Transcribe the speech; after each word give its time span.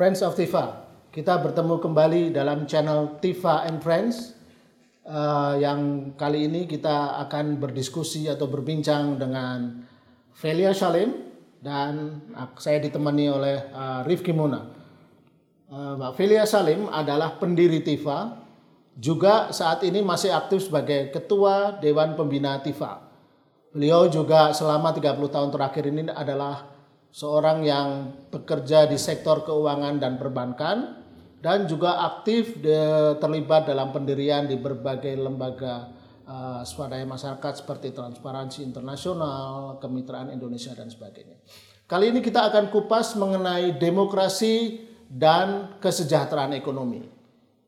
Friends 0.00 0.24
of 0.24 0.32
Tifa, 0.32 0.88
kita 1.12 1.36
bertemu 1.44 1.76
kembali 1.76 2.32
dalam 2.32 2.64
channel 2.64 3.20
Tifa 3.20 3.68
and 3.68 3.84
Friends. 3.84 4.39
Uh, 5.10 5.58
yang 5.58 6.14
kali 6.14 6.46
ini 6.46 6.70
kita 6.70 7.18
akan 7.26 7.58
berdiskusi 7.58 8.30
atau 8.30 8.46
berbincang 8.46 9.18
dengan 9.18 9.82
Velia 10.38 10.70
Salim 10.70 11.10
dan 11.58 12.22
saya 12.54 12.78
ditemani 12.78 13.26
oleh 13.26 13.58
uh, 13.74 14.06
Rifki 14.06 14.30
Muna. 14.30 14.70
Uh, 15.66 15.98
Mbak 15.98 16.14
Velia 16.14 16.46
Salim 16.46 16.86
adalah 16.86 17.42
pendiri 17.42 17.82
Tifa, 17.82 18.38
juga 18.94 19.50
saat 19.50 19.82
ini 19.82 19.98
masih 19.98 20.30
aktif 20.30 20.70
sebagai 20.70 21.10
Ketua 21.10 21.82
Dewan 21.82 22.14
Pembina 22.14 22.62
Tifa. 22.62 23.02
Beliau 23.74 24.06
juga 24.06 24.54
selama 24.54 24.94
30 24.94 25.26
tahun 25.26 25.50
terakhir 25.50 25.90
ini 25.90 26.06
adalah 26.06 26.70
seorang 27.10 27.66
yang 27.66 28.14
bekerja 28.30 28.86
di 28.86 28.94
sektor 28.94 29.42
keuangan 29.42 29.98
dan 29.98 30.22
perbankan 30.22 30.99
dan 31.40 31.64
juga 31.64 32.04
aktif 32.04 32.60
de, 32.60 33.16
terlibat 33.16 33.64
dalam 33.64 33.90
pendirian 33.96 34.44
di 34.44 34.60
berbagai 34.60 35.16
lembaga 35.16 35.88
uh, 36.28 36.60
swadaya 36.68 37.08
masyarakat 37.08 37.64
seperti 37.64 37.96
Transparansi 37.96 38.60
Internasional, 38.60 39.80
Kemitraan 39.80 40.28
Indonesia 40.30 40.76
dan 40.76 40.92
sebagainya. 40.92 41.40
Kali 41.88 42.12
ini 42.12 42.20
kita 42.20 42.52
akan 42.52 42.68
kupas 42.70 43.16
mengenai 43.16 43.74
demokrasi 43.80 44.84
dan 45.10 45.80
kesejahteraan 45.82 46.54
ekonomi. 46.54 47.02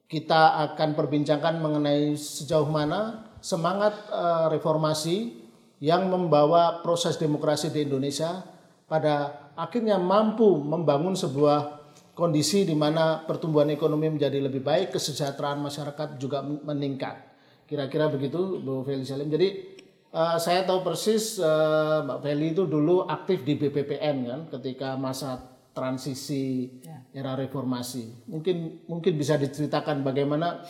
Kita 0.07 0.63
akan 0.71 0.93
perbincangkan 0.93 1.59
mengenai 1.59 2.15
sejauh 2.15 2.69
mana 2.69 3.33
semangat 3.41 3.97
uh, 4.13 4.53
reformasi 4.53 5.43
yang 5.83 6.07
membawa 6.13 6.85
proses 6.85 7.19
demokrasi 7.19 7.73
di 7.75 7.89
Indonesia 7.89 8.47
pada 8.87 9.49
akhirnya 9.59 9.99
mampu 9.99 10.61
membangun 10.63 11.19
sebuah 11.19 11.82
kondisi 12.13 12.69
di 12.69 12.77
mana 12.77 13.25
pertumbuhan 13.25 13.73
ekonomi 13.73 14.13
menjadi 14.13 14.39
lebih 14.41 14.61
baik, 14.61 14.93
kesejahteraan 14.93 15.61
masyarakat 15.65 16.21
juga 16.21 16.45
meningkat. 16.45 17.17
Kira-kira 17.65 18.13
begitu 18.13 18.61
Bu 18.61 18.85
Feli 18.85 19.05
Salim. 19.09 19.33
Jadi 19.33 19.81
uh, 20.13 20.37
saya 20.37 20.69
tahu 20.69 20.85
persis 20.85 21.41
uh, 21.41 22.05
Mbak 22.05 22.19
Feli 22.21 22.47
itu 22.53 22.69
dulu 22.69 23.09
aktif 23.09 23.43
di 23.49 23.57
BPPN 23.57 24.17
kan 24.29 24.41
ketika 24.61 25.01
masa 25.01 25.41
transisi 25.73 26.69
ya. 26.85 27.01
era 27.17 27.33
reformasi. 27.33 28.29
Mungkin 28.29 28.85
mungkin 28.85 29.17
bisa 29.17 29.41
diceritakan 29.41 30.05
bagaimana 30.05 30.61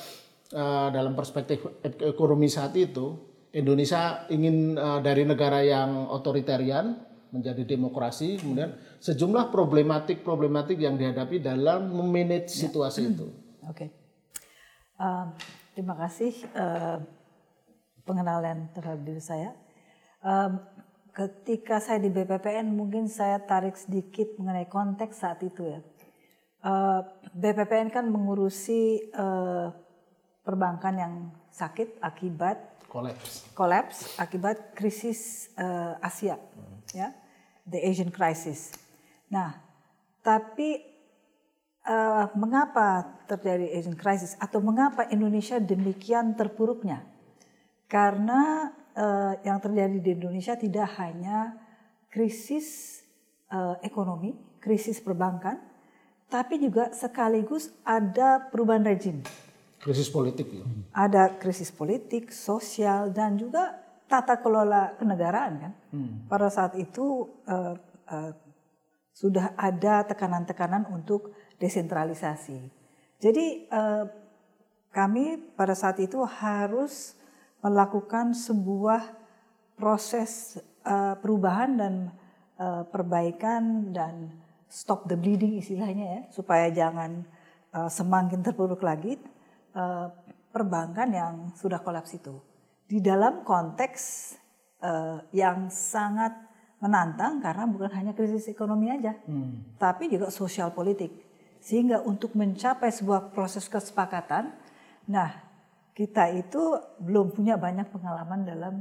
uh, 0.55 0.89
dalam 0.95 1.19
perspektif 1.19 1.59
ekonomi 1.83 2.47
saat 2.47 2.79
itu 2.79 3.19
Indonesia 3.51 4.31
ingin 4.31 4.79
uh, 4.79 5.03
dari 5.03 5.27
negara 5.27 5.59
yang 5.67 6.07
otoritarian 6.07 7.12
menjadi 7.33 7.65
demokrasi, 7.65 8.37
kemudian 8.37 8.77
sejumlah 9.01 9.49
problematik-problematik 9.49 10.77
yang 10.77 11.01
dihadapi 11.01 11.41
dalam 11.41 11.89
memanage 11.89 12.53
ya. 12.53 12.69
situasi 12.69 13.09
itu. 13.09 13.33
Oke, 13.65 13.89
okay. 13.89 13.89
uh, 15.01 15.33
terima 15.73 15.97
kasih 15.97 16.37
uh, 16.53 17.01
pengenalan 18.05 18.69
terhadap 18.77 19.01
diri 19.01 19.23
saya. 19.25 19.57
Uh, 20.21 20.61
ketika 21.17 21.81
saya 21.81 22.05
di 22.05 22.13
BPPN 22.13 22.69
mungkin 22.69 23.09
saya 23.09 23.41
tarik 23.41 23.81
sedikit 23.81 24.37
mengenai 24.37 24.69
konteks 24.69 25.25
saat 25.25 25.41
itu 25.41 25.65
ya. 25.65 25.81
Uh, 26.63 27.01
BPPN 27.33 27.91
kan 27.91 28.07
mengurusi 28.07 29.09
uh, 29.17 29.73
perbankan 30.45 30.95
yang 30.95 31.15
sakit 31.51 31.99
akibat 31.99 32.73
kolaps 32.93 33.49
kolaps 33.57 33.99
akibat 34.21 34.77
krisis 34.77 35.49
uh, 35.57 35.97
Asia 36.05 36.37
hmm. 36.37 36.79
ya 36.93 37.09
the 37.67 37.79
Asian 37.79 38.11
crisis. 38.11 38.75
Nah, 39.31 39.57
tapi 40.23 40.83
uh, 41.87 42.31
mengapa 42.39 43.23
terjadi 43.27 43.71
Asian 43.75 43.99
crisis 43.99 44.39
atau 44.39 44.63
mengapa 44.63 45.07
Indonesia 45.11 45.59
demikian 45.59 46.35
terpuruknya? 46.39 47.07
Karena 47.91 48.73
uh, 48.97 49.35
yang 49.45 49.61
terjadi 49.61 49.99
di 50.01 50.11
Indonesia 50.17 50.57
tidak 50.57 50.89
hanya 50.97 51.57
krisis 52.09 53.01
uh, 53.53 53.77
ekonomi, 53.85 54.37
krisis 54.61 55.01
perbankan, 55.01 55.61
tapi 56.33 56.57
juga 56.57 56.93
sekaligus 56.97 57.69
ada 57.85 58.41
perubahan 58.49 58.89
rejim. 58.89 59.21
Krisis 59.83 60.09
politik 60.09 60.47
ya. 60.49 60.65
Ada 60.95 61.37
krisis 61.43 61.75
politik, 61.75 62.31
sosial 62.31 63.11
dan 63.11 63.35
juga 63.35 63.82
tata 64.13 64.45
kelola 64.45 64.93
kenegaraan 65.01 65.53
kan. 65.57 65.73
Hmm. 65.89 66.29
Pada 66.29 66.53
saat 66.53 66.77
itu 66.77 67.33
uh, 67.49 67.73
uh, 68.13 68.33
sudah 69.17 69.57
ada 69.57 70.05
tekanan-tekanan 70.05 70.93
untuk 70.93 71.33
desentralisasi. 71.57 72.61
Jadi 73.17 73.73
uh, 73.73 74.05
kami 74.93 75.41
pada 75.57 75.73
saat 75.73 75.97
itu 76.05 76.21
harus 76.21 77.17
melakukan 77.65 78.37
sebuah 78.37 79.17
proses 79.81 80.61
uh, 80.85 81.17
perubahan 81.17 81.71
dan 81.81 81.95
uh, 82.61 82.85
perbaikan 82.85 83.95
dan 83.95 84.37
stop 84.69 85.09
the 85.09 85.17
bleeding 85.17 85.57
istilahnya 85.57 86.05
ya 86.05 86.21
supaya 86.35 86.69
jangan 86.69 87.25
uh, 87.73 87.89
semakin 87.89 88.43
terpuruk 88.45 88.83
lagi 88.85 89.17
uh, 89.79 90.13
perbankan 90.53 91.09
yang 91.15 91.35
sudah 91.57 91.81
kolaps 91.81 92.13
itu 92.19 92.52
di 92.93 93.01
dalam 93.01 93.41
konteks 93.41 94.37
uh, 94.85 95.25
yang 95.33 95.73
sangat 95.73 96.37
menantang 96.77 97.41
karena 97.41 97.65
bukan 97.65 97.89
hanya 97.89 98.13
krisis 98.13 98.53
ekonomi 98.53 98.93
aja, 98.93 99.17
hmm. 99.25 99.81
tapi 99.81 100.13
juga 100.13 100.29
sosial 100.29 100.77
politik. 100.77 101.09
Sehingga 101.65 102.05
untuk 102.05 102.37
mencapai 102.37 102.93
sebuah 102.93 103.33
proses 103.33 103.65
kesepakatan, 103.65 104.53
nah 105.09 105.33
kita 105.97 106.37
itu 106.37 106.77
belum 107.01 107.33
punya 107.33 107.57
banyak 107.57 107.89
pengalaman 107.89 108.45
dalam 108.45 108.75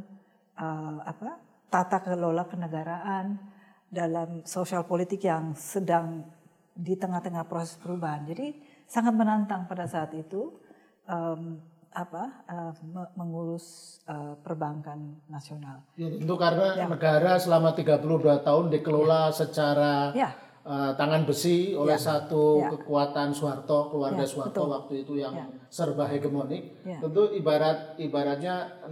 uh, 0.59 0.99
apa 1.07 1.39
tata 1.71 2.03
kelola 2.03 2.51
kenegaraan, 2.51 3.39
dalam 3.87 4.43
sosial 4.43 4.83
politik 4.83 5.23
yang 5.23 5.55
sedang 5.55 6.27
di 6.75 6.99
tengah-tengah 6.99 7.47
proses 7.47 7.79
perubahan. 7.79 8.27
Jadi 8.27 8.59
sangat 8.91 9.15
menantang 9.15 9.71
pada 9.71 9.87
saat 9.87 10.11
itu. 10.19 10.51
Um, 11.07 11.70
apa 11.91 12.47
uh, 12.47 12.71
mengurus 13.19 13.99
uh, 14.07 14.39
perbankan 14.39 15.19
nasional. 15.27 15.83
Ya, 15.99 16.07
tentu 16.07 16.35
karena 16.39 16.79
ya. 16.79 16.87
negara 16.87 17.35
selama 17.35 17.75
32 17.75 18.47
tahun 18.47 18.65
dikelola 18.71 19.29
ya. 19.29 19.35
secara 19.35 19.93
ya. 20.15 20.31
Uh, 20.61 20.93
tangan 20.93 21.25
besi 21.25 21.73
oleh 21.73 21.97
ya. 21.97 22.01
satu 22.01 22.63
ya. 22.63 22.69
kekuatan 22.71 23.35
Soeharto, 23.35 23.91
keluarga 23.91 24.23
ya, 24.23 24.29
Soeharto 24.29 24.61
betul. 24.63 24.75
waktu 24.77 24.93
itu 25.03 25.13
yang 25.19 25.33
ya. 25.35 25.45
serba 25.67 26.07
hegemonik. 26.07 26.79
Ya. 26.87 27.03
Tentu 27.03 27.35
ibarat 27.35 27.99
ibaratnya 27.99 28.87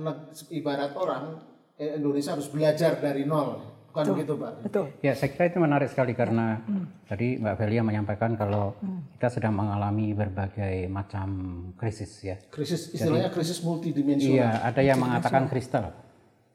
ibarat 0.52 0.92
orang 1.00 1.40
Indonesia 1.80 2.36
harus 2.36 2.52
belajar 2.52 3.00
dari 3.00 3.24
nol 3.24 3.79
Bukan 3.90 4.04
Betul. 4.06 4.14
begitu 4.14 4.34
Pak? 4.38 4.52
Betul. 4.62 4.86
Ya 5.02 5.14
saya 5.18 5.30
kira 5.34 5.46
itu 5.50 5.58
menarik 5.58 5.90
sekali 5.90 6.14
karena 6.14 6.62
hmm. 6.62 7.10
tadi 7.10 7.42
Mbak 7.42 7.56
Velia 7.58 7.82
menyampaikan 7.82 8.38
kalau 8.38 8.78
hmm. 8.78 9.18
kita 9.18 9.28
sedang 9.34 9.58
mengalami 9.58 10.14
berbagai 10.14 10.86
macam 10.94 11.28
krisis 11.74 12.12
ya. 12.22 12.38
Krisis 12.54 12.94
istilahnya 12.94 13.34
Jadi, 13.34 13.36
krisis 13.42 13.60
multidimensional. 13.66 14.38
Iya, 14.38 14.50
ada 14.62 14.82
yang 14.86 15.02
mengatakan 15.02 15.50
kristal, 15.50 15.90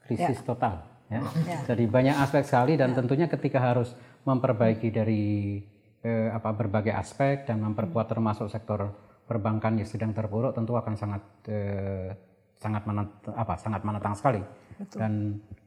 krisis 0.06 0.38
ya. 0.38 0.46
total. 0.46 0.74
Ya. 1.10 1.20
ya. 1.42 1.58
Jadi 1.74 1.84
banyak 1.90 2.16
aspek 2.22 2.46
sekali 2.46 2.78
dan 2.78 2.94
ya. 2.94 3.02
tentunya 3.02 3.26
ketika 3.26 3.58
harus 3.58 3.98
memperbaiki 4.22 4.88
dari 4.94 5.58
eh, 6.06 6.28
apa 6.30 6.54
berbagai 6.54 6.94
aspek 6.94 7.42
dan 7.50 7.58
memperkuat 7.66 8.06
hmm. 8.06 8.14
termasuk 8.14 8.46
sektor 8.46 8.94
perbankan 9.26 9.80
yang 9.80 9.88
sedang 9.88 10.14
terpuruk 10.14 10.54
tentu 10.54 10.78
akan 10.78 10.94
sangat 10.94 11.22
eh, 11.50 12.14
sangat 12.58 12.86
menent, 12.88 13.10
apa 13.34 13.54
sangat 13.58 13.82
menentang 13.84 14.14
sekali. 14.16 14.42
Betul. 14.78 14.98
Dan 14.98 15.12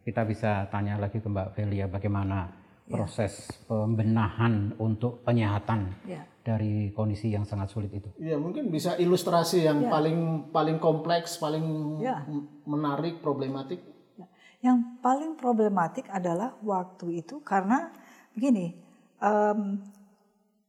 kita 0.03 0.23
bisa 0.23 0.67
tanya 0.71 0.95
lagi 0.99 1.19
ke 1.19 1.27
Mbak 1.27 1.47
Velia 1.55 1.85
bagaimana 1.87 2.47
ya. 2.87 2.95
proses 2.95 3.51
pembenahan 3.67 4.75
untuk 4.79 5.23
penyehatan 5.23 5.91
ya. 6.07 6.23
dari 6.43 6.91
kondisi 6.95 7.31
yang 7.31 7.43
sangat 7.43 7.71
sulit 7.71 7.91
itu. 7.91 8.07
Iya, 8.19 8.39
mungkin 8.39 8.71
bisa 8.71 8.95
ilustrasi 8.95 9.67
yang 9.67 9.87
ya. 9.87 9.91
paling 9.91 10.51
paling 10.51 10.77
kompleks, 10.79 11.35
paling 11.39 11.99
ya. 11.99 12.23
menarik, 12.63 13.19
problematik. 13.19 13.83
Ya. 14.15 14.27
Yang 14.63 14.79
paling 15.03 15.35
problematik 15.35 16.07
adalah 16.07 16.55
waktu 16.63 17.23
itu 17.23 17.43
karena 17.43 17.91
begini, 18.31 18.79
um, 19.19 19.81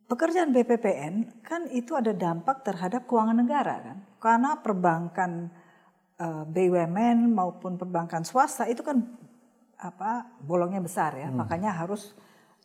pekerjaan 0.08 0.50
BPPN 0.50 1.44
kan 1.44 1.68
itu 1.70 1.94
ada 1.94 2.10
dampak 2.10 2.66
terhadap 2.66 3.06
keuangan 3.06 3.38
negara 3.38 3.74
kan, 3.80 3.98
karena 4.18 4.58
perbankan 4.58 5.52
BUMN 6.50 7.30
maupun 7.30 7.78
perbankan 7.78 8.26
swasta 8.26 8.66
itu 8.66 8.82
kan 8.82 8.98
apa 9.78 10.26
bolongnya 10.42 10.82
besar 10.82 11.14
ya, 11.14 11.30
hmm. 11.30 11.38
makanya 11.38 11.70
harus 11.70 12.18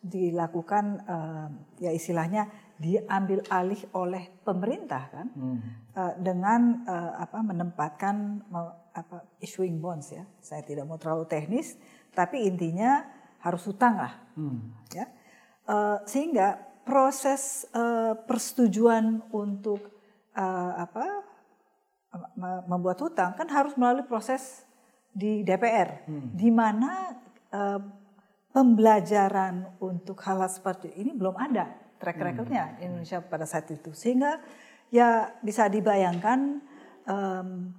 dilakukan 0.04 1.00
uh, 1.06 1.48
ya 1.80 1.94
istilahnya 1.94 2.50
diambil 2.76 3.40
alih 3.48 3.78
oleh 3.94 4.28
pemerintah 4.42 5.08
kan 5.08 5.26
hmm. 5.30 5.58
uh, 5.94 6.14
dengan 6.18 6.84
uh, 6.84 7.22
apa 7.22 7.38
menempatkan 7.40 8.42
uh, 8.50 8.74
apa 8.92 9.22
issuing 9.38 9.78
bonds 9.78 10.10
ya. 10.10 10.26
Saya 10.42 10.66
tidak 10.66 10.90
mau 10.90 10.98
terlalu 10.98 11.30
teknis, 11.30 11.78
tapi 12.10 12.44
intinya 12.44 13.06
harus 13.40 13.62
hutang 13.70 14.02
lah, 14.02 14.14
hmm. 14.34 14.58
ya. 14.90 15.06
Uh, 15.64 16.02
sehingga 16.04 16.60
proses 16.84 17.64
uh, 17.72 18.12
persetujuan 18.28 19.24
untuk 19.32 19.80
uh, 20.36 20.72
apa 20.76 21.24
membuat 22.66 22.98
hutang 23.02 23.34
kan 23.34 23.48
harus 23.50 23.74
melalui 23.74 24.06
proses 24.06 24.62
di 25.14 25.46
DPR, 25.46 26.06
hmm. 26.10 26.34
di 26.34 26.50
mana 26.50 27.14
uh, 27.54 27.80
pembelajaran 28.50 29.78
untuk 29.78 30.18
hal, 30.26 30.42
hal 30.42 30.50
seperti 30.50 30.90
ini 30.98 31.14
belum 31.14 31.34
ada 31.38 31.70
track 32.02 32.18
hmm. 32.18 32.26
recordnya 32.26 32.64
hmm. 32.74 32.82
Indonesia 32.82 33.18
pada 33.22 33.46
saat 33.46 33.70
itu 33.70 33.94
sehingga 33.94 34.42
ya 34.90 35.30
bisa 35.42 35.70
dibayangkan 35.70 36.62
um, 37.06 37.70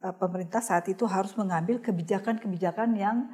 pemerintah 0.00 0.64
saat 0.64 0.88
itu 0.88 1.04
harus 1.04 1.36
mengambil 1.36 1.80
kebijakan-kebijakan 1.84 2.96
yang 2.96 3.28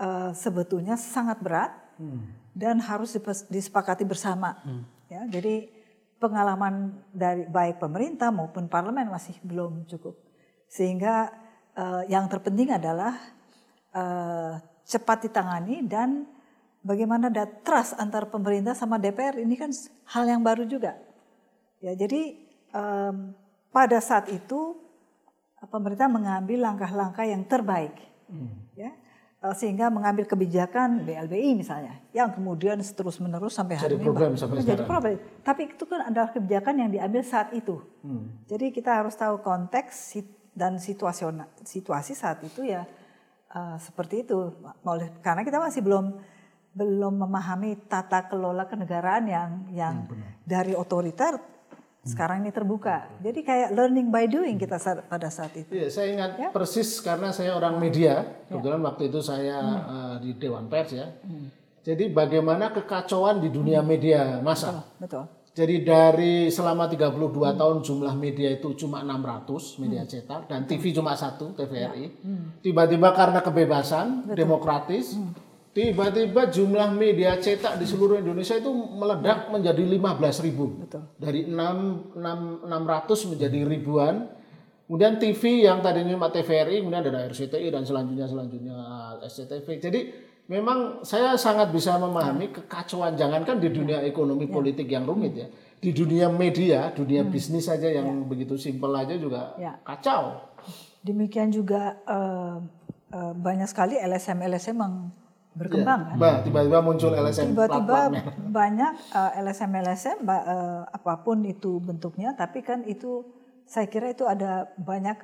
uh, 0.00 0.32
sebetulnya 0.32 0.96
sangat 0.96 1.40
berat 1.44 1.72
hmm. 2.00 2.52
dan 2.56 2.80
harus 2.80 3.12
disepakati 3.52 4.08
bersama 4.08 4.56
hmm. 4.64 4.82
ya 5.12 5.22
jadi 5.28 5.75
pengalaman 6.16 6.96
dari 7.12 7.44
baik 7.44 7.80
pemerintah 7.80 8.32
maupun 8.32 8.68
parlemen 8.72 9.12
masih 9.12 9.36
belum 9.44 9.84
cukup 9.84 10.16
sehingga 10.66 11.30
uh, 11.76 12.02
yang 12.08 12.26
terpenting 12.26 12.72
adalah 12.72 13.14
uh, 13.92 14.58
cepat 14.86 15.28
ditangani 15.28 15.84
dan 15.84 16.24
bagaimana 16.86 17.26
ada 17.26 17.44
trust 17.44 17.98
antar 17.98 18.30
pemerintah 18.30 18.72
sama 18.72 19.02
DPR 19.02 19.42
ini 19.42 19.58
kan 19.58 19.74
hal 20.14 20.24
yang 20.30 20.46
baru 20.46 20.62
juga. 20.62 20.94
Ya, 21.82 21.92
jadi 21.98 22.38
um, 22.70 23.34
pada 23.74 23.98
saat 23.98 24.30
itu 24.30 24.78
pemerintah 25.66 26.06
mengambil 26.06 26.62
langkah-langkah 26.62 27.26
yang 27.26 27.42
terbaik, 27.44 27.92
hmm. 28.30 28.78
ya, 28.78 28.94
sehingga 29.52 29.92
mengambil 29.92 30.24
kebijakan 30.24 31.04
BLBI 31.04 31.54
misalnya, 31.54 32.00
yang 32.10 32.32
kemudian 32.32 32.80
terus 32.80 33.20
menerus 33.20 33.54
sampai 33.54 33.76
hari 33.76 34.00
jadi 34.00 34.08
ini 34.08 34.38
sampai 34.40 34.64
jadi 34.64 34.82
problem. 34.82 35.20
Tapi 35.44 35.76
itu 35.76 35.84
kan 35.84 36.08
adalah 36.08 36.32
kebijakan 36.32 36.74
yang 36.80 36.90
diambil 36.90 37.22
saat 37.22 37.52
itu. 37.52 37.78
Hmm. 38.00 38.42
Jadi 38.48 38.72
kita 38.72 39.04
harus 39.04 39.12
tahu 39.14 39.44
konteks 39.44 40.16
dan 40.56 40.80
situasi 40.80 42.16
saat 42.16 42.40
itu 42.42 42.64
ya 42.64 42.88
uh, 43.52 43.76
seperti 43.76 44.24
itu. 44.24 44.56
Karena 45.20 45.44
kita 45.44 45.60
masih 45.60 45.84
belum 45.84 46.16
belum 46.76 47.14
memahami 47.28 47.88
tata 47.88 48.28
kelola 48.28 48.68
kenegaraan 48.68 49.24
yang 49.28 49.50
yang 49.72 49.94
ya, 50.08 50.16
dari 50.44 50.72
otoriter 50.72 51.36
hmm. 51.36 51.55
Sekarang 52.06 52.46
ini 52.46 52.54
terbuka. 52.54 53.10
Jadi 53.18 53.42
kayak 53.42 53.74
learning 53.74 54.08
by 54.14 54.30
doing 54.30 54.56
kita 54.56 54.78
saat, 54.78 55.02
pada 55.10 55.26
saat 55.26 55.52
itu. 55.58 55.70
Iya, 55.74 55.90
saya 55.90 56.06
ingat 56.14 56.32
ya? 56.38 56.48
persis 56.54 57.02
karena 57.02 57.34
saya 57.34 57.58
orang 57.58 57.82
media. 57.82 58.22
Ya. 58.46 58.54
Kebetulan 58.54 58.80
ya. 58.80 58.84
waktu 58.86 59.02
itu 59.10 59.18
saya 59.20 59.56
hmm. 59.58 59.82
uh, 59.90 60.14
di 60.22 60.30
Dewan 60.38 60.70
Pers 60.70 60.90
ya. 60.94 61.06
Hmm. 61.26 61.50
Jadi 61.82 62.04
bagaimana 62.10 62.70
kekacauan 62.70 63.42
di 63.42 63.50
dunia 63.50 63.82
hmm. 63.82 63.88
media 63.90 64.20
masa. 64.38 64.86
Betul. 64.96 65.02
betul. 65.02 65.24
Jadi 65.56 65.76
dari 65.88 66.52
selama 66.52 66.84
32 66.84 67.16
hmm. 67.16 67.56
tahun 67.56 67.76
jumlah 67.80 68.14
media 68.14 68.52
itu 68.52 68.76
cuma 68.76 69.00
600 69.00 69.80
media 69.82 70.02
hmm. 70.04 70.10
cetak 70.12 70.42
dan 70.46 70.60
TV 70.68 70.94
cuma 70.94 71.18
satu 71.18 71.56
TVRI. 71.58 72.06
Ya. 72.06 72.10
Hmm. 72.22 72.46
Tiba-tiba 72.62 73.10
karena 73.16 73.40
kebebasan 73.42 74.30
betul. 74.30 74.36
demokratis 74.36 75.18
hmm 75.18 75.45
Tiba-tiba 75.76 76.48
jumlah 76.48 76.88
media 76.96 77.36
cetak 77.36 77.76
di 77.76 77.84
seluruh 77.84 78.16
Indonesia 78.16 78.56
itu 78.56 78.72
meledak 78.72 79.52
menjadi 79.52 79.84
15 79.84 80.48
ribu. 80.48 80.80
Betul. 80.80 81.04
Dari 81.20 81.44
6, 81.52 82.16
6, 82.16 82.64
600 82.64 83.30
menjadi 83.36 83.60
ribuan. 83.68 84.24
Kemudian 84.88 85.20
TV 85.20 85.68
yang 85.68 85.84
tadinya 85.84 86.16
cuma 86.16 86.32
TVRI, 86.32 86.80
kemudian 86.80 87.04
ada 87.04 87.28
RCTI 87.28 87.68
dan 87.68 87.84
selanjutnya 87.84 88.24
selanjutnya 88.24 88.76
SCTV. 89.28 89.66
Jadi 89.76 90.00
memang 90.48 91.04
saya 91.04 91.36
sangat 91.36 91.68
bisa 91.68 92.00
memahami 92.00 92.56
kekacauan 92.56 93.12
jangankan 93.12 93.60
di 93.60 93.68
dunia 93.68 94.00
ekonomi 94.00 94.48
ya. 94.48 94.52
politik 94.56 94.88
yang 94.88 95.04
rumit 95.04 95.36
ya. 95.36 95.48
Di 95.76 95.92
dunia 95.92 96.32
media, 96.32 96.88
dunia 96.96 97.20
hmm. 97.20 97.28
bisnis 97.28 97.68
saja 97.68 97.92
yang 97.92 98.08
ya. 98.08 98.24
begitu 98.24 98.56
simpel 98.56 98.96
aja 98.96 99.12
juga 99.20 99.52
ya. 99.60 99.76
kacau. 99.84 100.40
Demikian 101.04 101.52
juga 101.52 102.00
uh, 102.08 102.64
uh, 103.12 103.32
banyak 103.36 103.68
sekali 103.68 104.00
LSM-LSM 104.00 104.78
yang 104.80 105.12
berkembang 105.56 106.00
ya. 106.12 106.14
kan. 106.20 106.44
Tiba-tiba 106.44 106.78
muncul 106.84 107.10
LSM 107.16 107.56
Tiba-tiba 107.56 108.00
banyak 108.52 108.92
uh, 109.16 109.32
eh, 109.32 109.40
LSM-LSM 109.40 110.18
uh, 110.22 110.30
eh, 110.30 110.82
apa 110.92 111.12
pun 111.24 111.42
itu 111.48 111.80
bentuknya, 111.80 112.36
tapi 112.36 112.60
kan 112.60 112.84
itu 112.84 113.24
saya 113.64 113.88
kira 113.88 114.12
itu 114.12 114.28
ada 114.28 114.70
banyak 114.78 115.16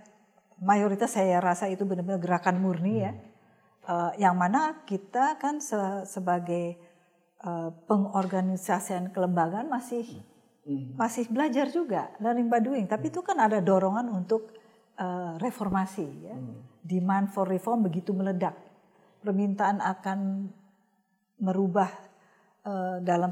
mayoritas 0.58 1.14
saya 1.14 1.38
rasa 1.38 1.68
itu 1.68 1.84
benar-benar 1.84 2.18
gerakan 2.18 2.58
murni 2.58 3.04
ya. 3.04 3.12
Uh, 3.82 4.14
yang 4.14 4.38
mana 4.38 4.86
kita 4.86 5.36
kan 5.42 5.58
se 5.58 6.06
sebagai 6.06 6.78
uh, 7.42 7.74
pengorganisasian 7.90 9.10
kelembagaan 9.10 9.66
masih 9.66 10.06
hmm. 10.62 10.94
masih 10.94 11.26
belajar 11.26 11.66
juga 11.68 12.14
learning 12.22 12.48
by 12.48 12.62
doing, 12.62 12.86
tapi 12.88 13.10
itu 13.10 13.20
kan 13.26 13.36
ada 13.42 13.58
dorongan 13.58 14.06
untuk 14.08 14.54
uh, 14.96 15.34
reformasi 15.42 16.08
ya. 16.24 16.34
Hmm. 16.34 16.62
Demand 16.82 17.30
for 17.30 17.46
reform 17.46 17.86
begitu 17.86 18.10
meledak 18.10 18.71
permintaan 19.22 19.78
akan 19.78 20.50
merubah 21.42 21.90
uh, 22.66 22.98
dalam 23.02 23.30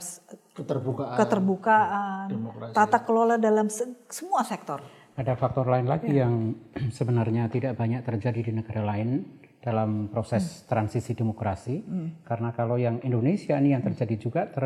keterbukaan, 0.54 1.16
keterbukaan 1.18 2.26
tata 2.74 2.98
kelola 3.02 3.38
dalam 3.38 3.70
se 3.70 3.86
semua 4.10 4.42
sektor. 4.42 4.82
Ada 5.18 5.36
faktor 5.36 5.66
lain 5.68 5.86
lagi 5.90 6.14
ya. 6.14 6.26
yang 6.26 6.54
sebenarnya 6.96 7.50
tidak 7.50 7.78
banyak 7.78 8.02
terjadi 8.02 8.40
di 8.50 8.52
negara 8.54 8.82
lain 8.86 9.38
dalam 9.60 10.08
proses 10.08 10.62
hmm. 10.62 10.66
transisi 10.66 11.12
demokrasi. 11.12 11.76
Hmm. 11.84 12.08
Karena 12.24 12.50
kalau 12.54 12.80
yang 12.80 13.02
Indonesia 13.04 13.58
ini 13.60 13.76
yang 13.76 13.84
terjadi 13.84 14.14
juga 14.16 14.48
ter, 14.48 14.64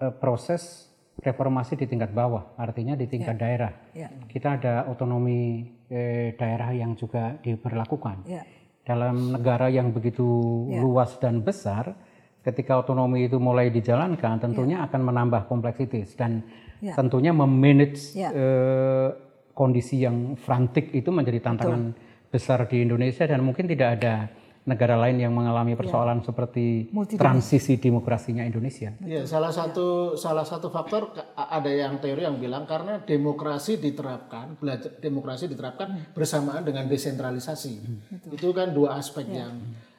uh, 0.00 0.14
proses 0.14 0.92
reformasi 1.14 1.78
di 1.78 1.86
tingkat 1.86 2.10
bawah, 2.10 2.58
artinya 2.58 2.98
di 2.98 3.06
tingkat 3.06 3.38
ya. 3.38 3.40
daerah. 3.40 3.72
Ya. 3.94 4.08
Kita 4.26 4.58
ada 4.58 4.90
otonomi 4.90 5.62
eh, 5.86 6.34
daerah 6.34 6.74
yang 6.74 6.98
juga 6.98 7.38
diberlakukan. 7.38 8.26
Ya 8.26 8.42
dalam 8.84 9.32
negara 9.32 9.72
yang 9.72 9.90
begitu 9.90 10.24
ya. 10.68 10.84
luas 10.84 11.16
dan 11.16 11.40
besar, 11.40 11.96
ketika 12.44 12.84
otonomi 12.84 13.24
itu 13.24 13.40
mulai 13.40 13.72
dijalankan, 13.72 14.36
tentunya 14.38 14.84
ya. 14.84 14.86
akan 14.86 15.00
menambah 15.00 15.48
kompleksitas 15.48 16.12
dan 16.14 16.44
ya. 16.84 16.92
tentunya 16.92 17.32
memanage 17.32 18.12
ya. 18.12 18.28
eh, 18.28 19.08
kondisi 19.56 20.04
yang 20.04 20.36
frantik 20.36 20.92
itu 20.92 21.08
menjadi 21.08 21.40
tantangan 21.40 21.96
Betul. 21.96 22.28
besar 22.28 22.68
di 22.68 22.84
Indonesia 22.84 23.24
dan 23.24 23.40
mungkin 23.40 23.64
tidak 23.64 23.88
ada 24.02 24.28
negara 24.64 24.96
lain 24.96 25.20
yang 25.20 25.32
mengalami 25.36 25.76
ya. 25.76 25.78
persoalan 25.84 26.24
ya. 26.24 26.32
seperti 26.32 26.88
transisi 27.20 27.76
demokrasinya 27.76 28.48
Indonesia. 28.48 28.96
Ya, 29.04 29.28
salah 29.28 29.52
satu 29.52 30.16
salah 30.16 30.48
satu 30.48 30.72
faktor 30.72 31.12
ada 31.36 31.68
yang 31.68 32.00
teori 32.00 32.24
yang 32.24 32.40
bilang 32.40 32.64
karena 32.64 33.04
demokrasi 33.04 33.76
diterapkan, 33.76 34.56
belajar 34.56 34.96
demokrasi 34.96 35.52
diterapkan 35.52 35.88
hmm. 35.92 36.04
bersamaan 36.16 36.64
dengan 36.64 36.88
desentralisasi. 36.88 37.74
Hmm. 37.76 38.32
Itu 38.32 38.56
kan 38.56 38.72
dua 38.72 38.96
aspek 38.96 39.28
ya. 39.28 39.44
yang 39.44 39.52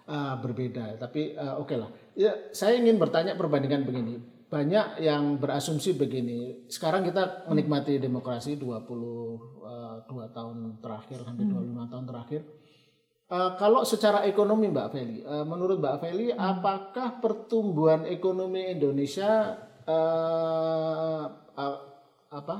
uh, 0.10 0.34
berbeda. 0.42 0.98
Tapi 0.98 1.38
uh, 1.38 1.62
oke 1.62 1.70
okay 1.70 1.78
lah. 1.78 1.90
Ya, 2.18 2.34
saya 2.50 2.82
ingin 2.82 2.98
bertanya 2.98 3.38
perbandingan 3.38 3.86
begini. 3.86 4.18
Banyak 4.50 4.98
yang 5.06 5.38
berasumsi 5.38 5.94
begini. 5.94 6.66
Sekarang 6.74 7.06
kita 7.06 7.46
menikmati 7.54 8.02
demokrasi 8.02 8.58
22 8.58 9.62
uh, 9.62 10.30
tahun 10.34 10.82
terakhir 10.82 11.22
sampai 11.22 11.46
25 11.46 11.54
hmm. 11.54 11.86
tahun 11.94 12.06
terakhir 12.10 12.42
Uh, 13.26 13.58
kalau 13.58 13.82
secara 13.82 14.22
ekonomi 14.30 14.70
Mbak 14.70 14.88
Feli, 14.94 15.18
uh, 15.26 15.42
menurut 15.50 15.82
Mbak 15.82 15.98
Feli, 15.98 16.30
hmm. 16.30 16.38
apakah 16.38 17.18
pertumbuhan 17.18 18.06
ekonomi 18.06 18.70
Indonesia 18.70 19.58
uh, 19.82 21.26
uh, 21.58 21.78
apa 22.30 22.56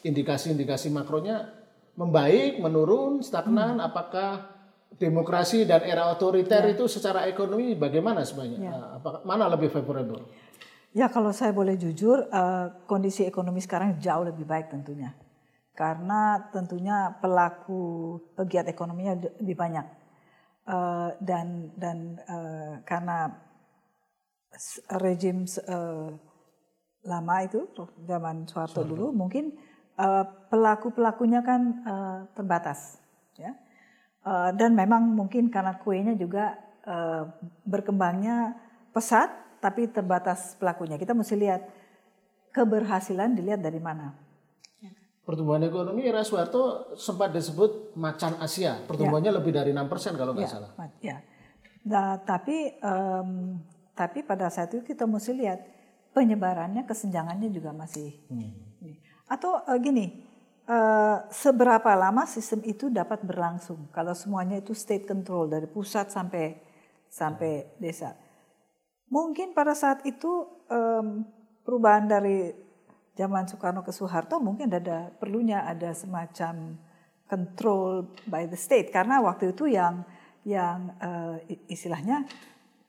indikasi-indikasi 0.00 0.88
makronya 0.88 1.52
membaik, 2.00 2.64
menurun, 2.64 3.20
stagnan? 3.20 3.76
Hmm. 3.76 3.92
Apakah 3.92 4.30
demokrasi 4.96 5.68
dan 5.68 5.84
era 5.84 6.08
otoriter 6.08 6.64
ya. 6.64 6.72
itu 6.72 6.88
secara 6.88 7.28
ekonomi 7.28 7.76
bagaimana 7.76 8.24
sebenarnya? 8.24 8.56
Ya. 8.56 8.72
Uh, 8.72 8.88
apakah, 9.04 9.20
mana 9.28 9.52
lebih 9.52 9.68
favorable? 9.68 10.24
Ya 10.96 11.12
kalau 11.12 11.28
saya 11.36 11.52
boleh 11.52 11.76
jujur, 11.76 12.24
uh, 12.32 12.72
kondisi 12.88 13.28
ekonomi 13.28 13.60
sekarang 13.60 14.00
jauh 14.00 14.24
lebih 14.24 14.48
baik 14.48 14.72
tentunya 14.72 15.12
karena 15.80 16.52
tentunya 16.52 17.16
pelaku 17.24 18.16
pegiat 18.36 18.68
ekonominya 18.68 19.16
lebih 19.40 19.56
banyak 19.56 19.86
uh, 20.68 21.16
dan 21.24 21.72
dan 21.80 22.20
uh, 22.28 22.84
karena 22.84 23.32
rejim 25.00 25.48
uh, 25.64 26.12
lama 27.08 27.36
itu 27.40 27.64
zaman 28.04 28.44
Soeharto 28.44 28.84
dulu 28.84 29.08
mungkin 29.16 29.56
uh, 29.96 30.28
pelaku 30.52 30.92
pelakunya 30.92 31.40
kan 31.40 31.60
uh, 31.88 32.18
terbatas 32.36 33.00
ya 33.40 33.56
uh, 34.28 34.52
dan 34.52 34.76
memang 34.76 35.16
mungkin 35.16 35.48
karena 35.48 35.80
kuenya 35.80 36.12
juga 36.12 36.60
uh, 36.84 37.24
berkembangnya 37.64 38.52
pesat 38.92 39.30
tapi 39.60 39.86
terbatas 39.92 40.56
pelakunya. 40.56 40.96
Kita 40.96 41.12
mesti 41.12 41.36
lihat 41.36 41.62
keberhasilan 42.50 43.36
dilihat 43.36 43.60
dari 43.60 43.78
mana. 43.78 44.16
Pertumbuhan 45.30 45.62
ekonomi 45.62 46.02
era 46.02 46.26
Soeharto 46.26 46.90
sempat 46.98 47.30
disebut 47.30 47.94
macan 47.94 48.34
Asia. 48.42 48.82
Pertumbuhannya 48.82 49.30
ya. 49.30 49.38
lebih 49.38 49.54
dari 49.54 49.70
enam 49.70 49.86
persen 49.86 50.18
kalau 50.18 50.34
nggak 50.34 50.42
ya, 50.42 50.50
salah. 50.50 50.70
Ya. 50.98 51.22
Nah, 51.86 52.18
tapi 52.26 52.74
um, 52.82 53.62
tapi 53.94 54.26
pada 54.26 54.50
saat 54.50 54.74
itu 54.74 54.82
kita 54.82 55.06
mesti 55.06 55.30
lihat 55.30 55.62
penyebarannya, 56.10 56.82
kesenjangannya 56.82 57.46
juga 57.54 57.70
masih. 57.70 58.18
Hmm. 58.26 58.58
Atau 59.30 59.54
uh, 59.54 59.78
gini, 59.78 60.18
uh, 60.66 61.22
seberapa 61.30 61.94
lama 61.94 62.26
sistem 62.26 62.66
itu 62.66 62.90
dapat 62.90 63.22
berlangsung? 63.22 63.86
Kalau 63.94 64.18
semuanya 64.18 64.58
itu 64.58 64.74
state 64.74 65.06
control 65.06 65.46
dari 65.46 65.70
pusat 65.70 66.10
sampai 66.10 66.58
sampai 67.06 67.78
desa. 67.78 68.18
Mungkin 69.14 69.54
pada 69.54 69.78
saat 69.78 70.02
itu 70.02 70.42
um, 70.66 71.22
perubahan 71.62 72.10
dari 72.10 72.50
zaman 73.14 73.46
Soekarno 73.46 73.82
ke 73.82 73.92
Soeharto 73.92 74.38
mungkin 74.38 74.70
ada 74.70 75.10
perlunya 75.18 75.66
ada 75.66 75.94
semacam 75.94 76.78
control 77.30 78.10
by 78.26 78.50
the 78.50 78.58
state. 78.58 78.90
Karena 78.90 79.22
waktu 79.22 79.54
itu 79.54 79.70
yang 79.70 80.02
yang 80.42 80.90
uh, 80.98 81.36
istilahnya 81.70 82.26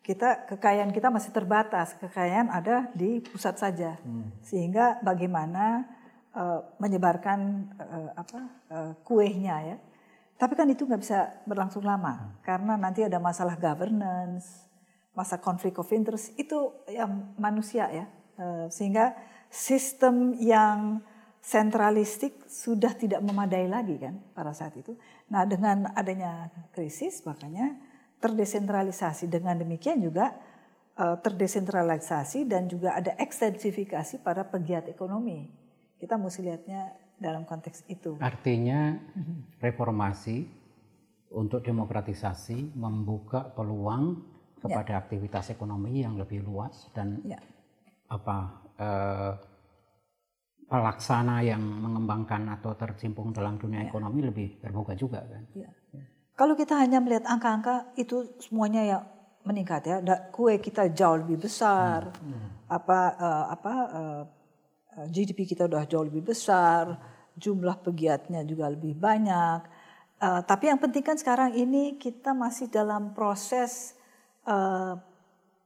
kita 0.01 0.49
kekayaan 0.49 0.89
kita 0.89 1.13
masih 1.13 1.29
terbatas. 1.29 1.93
Kekayaan 2.01 2.49
ada 2.49 2.89
di 2.97 3.21
pusat 3.21 3.61
saja. 3.61 4.01
Hmm. 4.01 4.33
sehingga 4.41 4.97
bagaimana 5.05 5.85
uh, 6.33 6.65
menyebarkan 6.81 7.39
uh, 7.77 8.09
apa 8.17 8.39
uh, 8.73 8.93
kuehnya 9.05 9.55
ya. 9.61 9.77
Tapi 10.41 10.57
kan 10.57 10.65
itu 10.73 10.89
nggak 10.89 11.01
bisa 11.05 11.45
berlangsung 11.45 11.85
lama. 11.85 12.17
Hmm. 12.17 12.29
karena 12.41 12.73
nanti 12.81 13.05
ada 13.05 13.21
masalah 13.21 13.53
governance 13.61 14.71
masa 15.11 15.35
konflik 15.37 15.75
of 15.75 15.91
interest 15.91 16.31
itu 16.39 16.71
yang 16.87 17.35
manusia 17.35 17.85
ya. 17.91 18.05
Uh, 18.39 18.65
sehingga 18.71 19.13
sistem 19.51 20.33
yang 20.39 21.03
sentralistik 21.43 22.47
sudah 22.47 22.95
tidak 22.95 23.19
memadai 23.19 23.67
lagi 23.67 23.99
kan 23.99 24.15
pada 24.31 24.55
saat 24.55 24.77
itu. 24.79 24.95
Nah 25.27 25.43
dengan 25.43 25.91
adanya 25.91 26.47
krisis 26.71 27.25
makanya 27.27 27.75
terdesentralisasi. 28.21 29.27
Dengan 29.27 29.57
demikian 29.57 29.99
juga 29.99 30.31
uh, 30.95 31.17
terdesentralisasi 31.19 32.45
dan 32.47 32.69
juga 32.69 32.95
ada 32.95 33.17
ekstensifikasi 33.17 34.21
pada 34.21 34.45
pegiat 34.47 34.87
ekonomi. 34.87 35.49
Kita 35.97 36.15
mesti 36.15 36.41
lihatnya 36.45 36.81
dalam 37.17 37.43
konteks 37.43 37.89
itu. 37.89 38.17
Artinya 38.21 38.97
reformasi 39.61 40.45
untuk 41.33 41.65
demokratisasi 41.65 42.77
membuka 42.77 43.49
peluang 43.53 44.21
kepada 44.61 44.93
ya. 44.93 45.01
aktivitas 45.01 45.49
ekonomi 45.49 46.05
yang 46.05 46.17
lebih 46.21 46.45
luas 46.45 46.89
dan 46.93 47.17
ya. 47.25 47.41
apa 48.13 48.60
eh, 48.81 49.33
pelaksana 50.71 51.43
yang 51.43 51.59
mengembangkan 51.59 52.47
atau 52.55 52.71
tercimpung 52.79 53.35
dalam 53.35 53.59
dunia 53.59 53.83
ya. 53.83 53.91
ekonomi 53.91 54.23
lebih 54.23 54.47
terbuka 54.63 54.95
juga 54.95 55.19
kan. 55.19 55.43
Ya. 55.51 55.67
Ya. 55.91 56.03
Kalau 56.39 56.55
kita 56.55 56.79
hanya 56.79 57.03
melihat 57.03 57.27
angka-angka 57.27 57.91
itu 57.99 58.39
semuanya 58.39 58.81
ya 58.87 58.97
meningkat 59.43 59.83
ya. 59.83 59.97
Kue 60.31 60.63
kita 60.63 60.87
jauh 60.95 61.19
lebih 61.19 61.43
besar. 61.43 62.15
Hmm. 62.23 62.31
Hmm. 62.31 62.49
Apa 62.71 62.99
uh, 63.19 63.45
apa 63.51 63.73
uh, 63.91 64.23
eh, 64.95 65.07
GDP 65.11 65.43
kita 65.43 65.67
udah 65.67 65.83
jauh 65.91 66.07
lebih 66.07 66.31
besar, 66.31 66.95
jumlah 67.35 67.83
pegiatnya 67.83 68.47
juga 68.47 68.71
lebih 68.71 68.95
banyak. 68.95 69.59
Uh, 70.23 70.39
tapi 70.47 70.71
yang 70.71 70.79
penting 70.79 71.03
kan 71.03 71.19
sekarang 71.19 71.51
ini 71.51 71.99
kita 71.99 72.31
masih 72.31 72.71
dalam 72.71 73.11
proses 73.11 73.91
uh, 74.47 74.95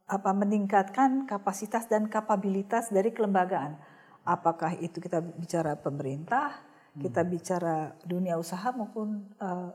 apa 0.05 0.31
meningkatkan 0.37 1.25
kapasitas 1.25 1.89
dan 1.89 2.05
kapabilitas 2.05 2.93
dari 2.93 3.09
kelembagaan. 3.09 3.73
Apakah 4.21 4.77
itu 4.77 5.01
kita 5.01 5.21
bicara 5.21 5.73
pemerintah, 5.77 6.61
hmm. 6.93 7.01
kita 7.01 7.21
bicara 7.25 7.97
dunia 8.05 8.37
usaha 8.37 8.69
maupun 8.69 9.25
uh, 9.41 9.73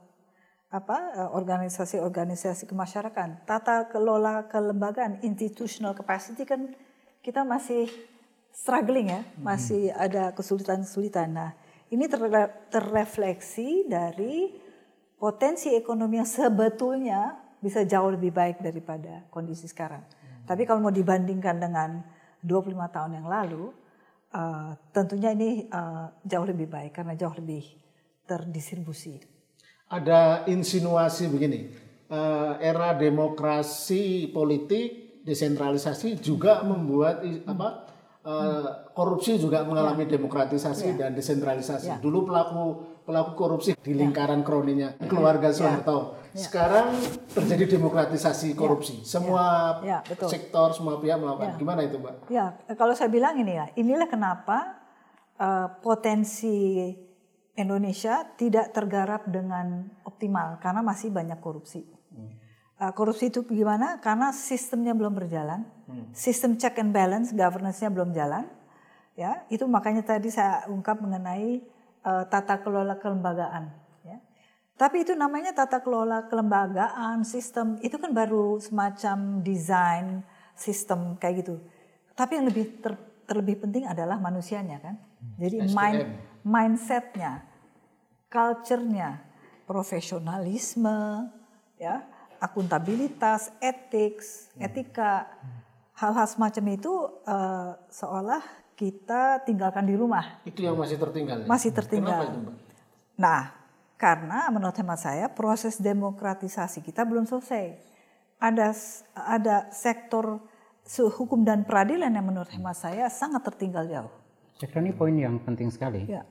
apa 0.70 1.26
organisasi-organisasi 1.34 2.70
kemasyarakatan. 2.70 3.42
Tata 3.42 3.90
kelola 3.90 4.46
kelembagaan, 4.46 5.18
institutional 5.26 5.98
capacity 5.98 6.46
kan 6.46 6.70
kita 7.26 7.42
masih 7.42 7.90
struggling 8.54 9.10
ya, 9.10 9.26
hmm. 9.26 9.42
masih 9.42 9.90
ada 9.90 10.30
kesulitan-kesulitan. 10.30 11.34
Nah, 11.34 11.50
ini 11.90 12.06
terrefleksi 12.70 13.90
dari 13.90 14.54
potensi 15.18 15.74
ekonomi 15.74 16.22
yang 16.22 16.30
sebetulnya 16.30 17.34
bisa 17.58 17.82
jauh 17.82 18.14
lebih 18.14 18.30
baik 18.30 18.62
daripada 18.62 19.26
kondisi 19.28 19.66
sekarang. 19.66 20.19
Tapi 20.50 20.66
kalau 20.66 20.82
mau 20.82 20.90
dibandingkan 20.90 21.62
dengan 21.62 22.02
25 22.42 22.74
tahun 22.90 23.22
yang 23.22 23.30
lalu, 23.30 23.70
uh, 24.34 24.74
tentunya 24.90 25.30
ini 25.30 25.70
uh, 25.70 26.10
jauh 26.26 26.42
lebih 26.42 26.66
baik 26.66 26.98
karena 26.98 27.14
jauh 27.14 27.38
lebih 27.38 27.62
terdistribusi. 28.26 29.22
Ada 29.86 30.50
insinuasi 30.50 31.30
begini, 31.30 31.70
uh, 32.10 32.58
era 32.58 32.98
demokrasi 32.98 34.34
politik 34.34 35.22
desentralisasi 35.22 36.18
juga 36.18 36.66
membuat 36.66 37.22
hmm. 37.22 37.46
apa 37.46 37.68
uh, 38.26 38.90
korupsi 38.90 39.38
juga 39.38 39.62
mengalami 39.62 40.10
ya. 40.10 40.18
demokratisasi 40.18 40.98
ya. 40.98 41.06
dan 41.06 41.10
desentralisasi. 41.14 41.94
Ya. 41.94 42.02
Dulu 42.02 42.26
pelaku 42.26 42.89
pelaku 43.04 43.32
korupsi 43.34 43.70
di 43.74 43.92
ya. 43.92 44.04
lingkaran 44.04 44.44
kroninya 44.46 44.94
keluarga 45.08 45.50
ya. 45.50 45.56
Soeharto. 45.56 45.98
Ya. 46.30 46.46
Sekarang 46.46 46.94
terjadi 47.34 47.80
demokratisasi 47.80 48.54
korupsi. 48.54 49.02
Ya. 49.02 49.18
Semua 49.18 49.44
ya. 49.82 49.98
Ya, 50.06 50.26
sektor, 50.30 50.70
semua 50.76 51.02
pihak 51.02 51.18
melakukan. 51.18 51.54
Ya. 51.54 51.58
Gimana 51.58 51.80
itu, 51.82 51.96
Mbak? 51.98 52.14
Ya, 52.30 52.54
kalau 52.78 52.94
saya 52.94 53.10
bilang 53.10 53.34
ini 53.40 53.58
ya, 53.58 53.66
inilah 53.74 54.06
kenapa 54.06 54.78
uh, 55.40 55.68
potensi 55.82 56.86
Indonesia 57.58 58.24
tidak 58.38 58.72
tergarap 58.72 59.26
dengan 59.26 59.90
optimal 60.06 60.62
karena 60.62 60.80
masih 60.80 61.10
banyak 61.10 61.36
korupsi. 61.42 61.82
Hmm. 62.14 62.30
Uh, 62.80 62.92
korupsi 62.94 63.28
itu 63.28 63.42
gimana? 63.44 63.98
Karena 63.98 64.30
sistemnya 64.30 64.94
belum 64.94 65.12
berjalan, 65.12 65.66
hmm. 65.90 66.14
sistem 66.14 66.56
check 66.56 66.78
and 66.78 66.94
balance, 66.94 67.34
governance-nya 67.34 67.90
belum 67.90 68.14
jalan. 68.14 68.46
Ya, 69.18 69.44
itu 69.52 69.66
makanya 69.68 70.00
tadi 70.06 70.32
saya 70.32 70.64
ungkap 70.70 71.02
mengenai 71.02 71.60
uh, 72.04 72.24
tata 72.28 72.60
kelola 72.60 72.96
kelembagaan 73.00 73.80
tapi 74.80 75.04
itu 75.04 75.12
namanya 75.12 75.52
tata 75.52 75.84
kelola 75.84 76.24
kelembagaan, 76.24 77.20
sistem, 77.20 77.76
itu 77.84 78.00
kan 78.00 78.16
baru 78.16 78.56
semacam 78.56 79.44
desain 79.44 80.24
sistem 80.56 81.20
kayak 81.20 81.44
gitu. 81.44 81.60
Tapi 82.16 82.40
yang 82.40 82.48
lebih 82.48 82.80
ter, 82.80 82.96
terlebih 83.28 83.60
penting 83.60 83.84
adalah 83.84 84.16
manusianya 84.16 84.80
kan. 84.80 84.96
Jadi 85.36 85.68
mind, 85.76 86.16
mindsetnya, 86.40 87.44
culture-nya, 88.32 89.20
profesionalisme, 89.68 91.28
ya, 91.76 92.00
akuntabilitas, 92.40 93.52
etik, 93.60 94.24
etika, 94.56 95.28
hal-hal 95.92 96.24
semacam 96.24 96.64
itu 96.72 96.92
uh, 97.28 97.76
seolah 97.92 98.40
kita 98.80 99.44
tinggalkan 99.44 99.84
di 99.84 99.92
rumah. 99.92 100.40
Itu 100.48 100.64
yang 100.64 100.80
masih 100.80 100.96
tertinggal. 100.96 101.44
Masih 101.44 101.70
tertinggal. 101.76 102.16
Kenapa 102.16 102.32
itu, 102.32 102.38
Mbak? 102.40 102.56
Nah, 103.20 103.42
karena 104.00 104.48
menurut 104.48 104.72
hemat 104.80 104.96
saya 104.96 105.28
proses 105.28 105.76
demokratisasi 105.76 106.80
kita 106.80 107.04
belum 107.04 107.28
selesai. 107.28 107.76
Ada 108.40 108.72
ada 109.12 109.68
sektor 109.68 110.40
hukum 110.96 111.44
dan 111.44 111.68
peradilan 111.68 112.08
yang 112.08 112.24
menurut 112.24 112.48
hemat 112.56 112.80
saya 112.80 113.12
sangat 113.12 113.44
tertinggal 113.52 113.84
jauh. 113.84 114.12
Saya 114.56 114.72
kira 114.72 114.80
ini 114.80 114.96
poin 114.96 115.12
yang 115.12 115.36
penting 115.44 115.68
sekali. 115.68 116.08
Ya. 116.08 116.24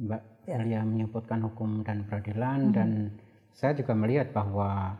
Mbak 0.00 0.48
ya. 0.48 0.56
Elia 0.56 0.80
menyebutkan 0.88 1.44
hukum 1.44 1.84
dan 1.84 2.08
peradilan 2.08 2.58
mm 2.58 2.68
-hmm. 2.72 2.76
dan 2.80 2.88
saya 3.52 3.76
juga 3.76 3.92
melihat 3.92 4.32
bahwa 4.32 4.96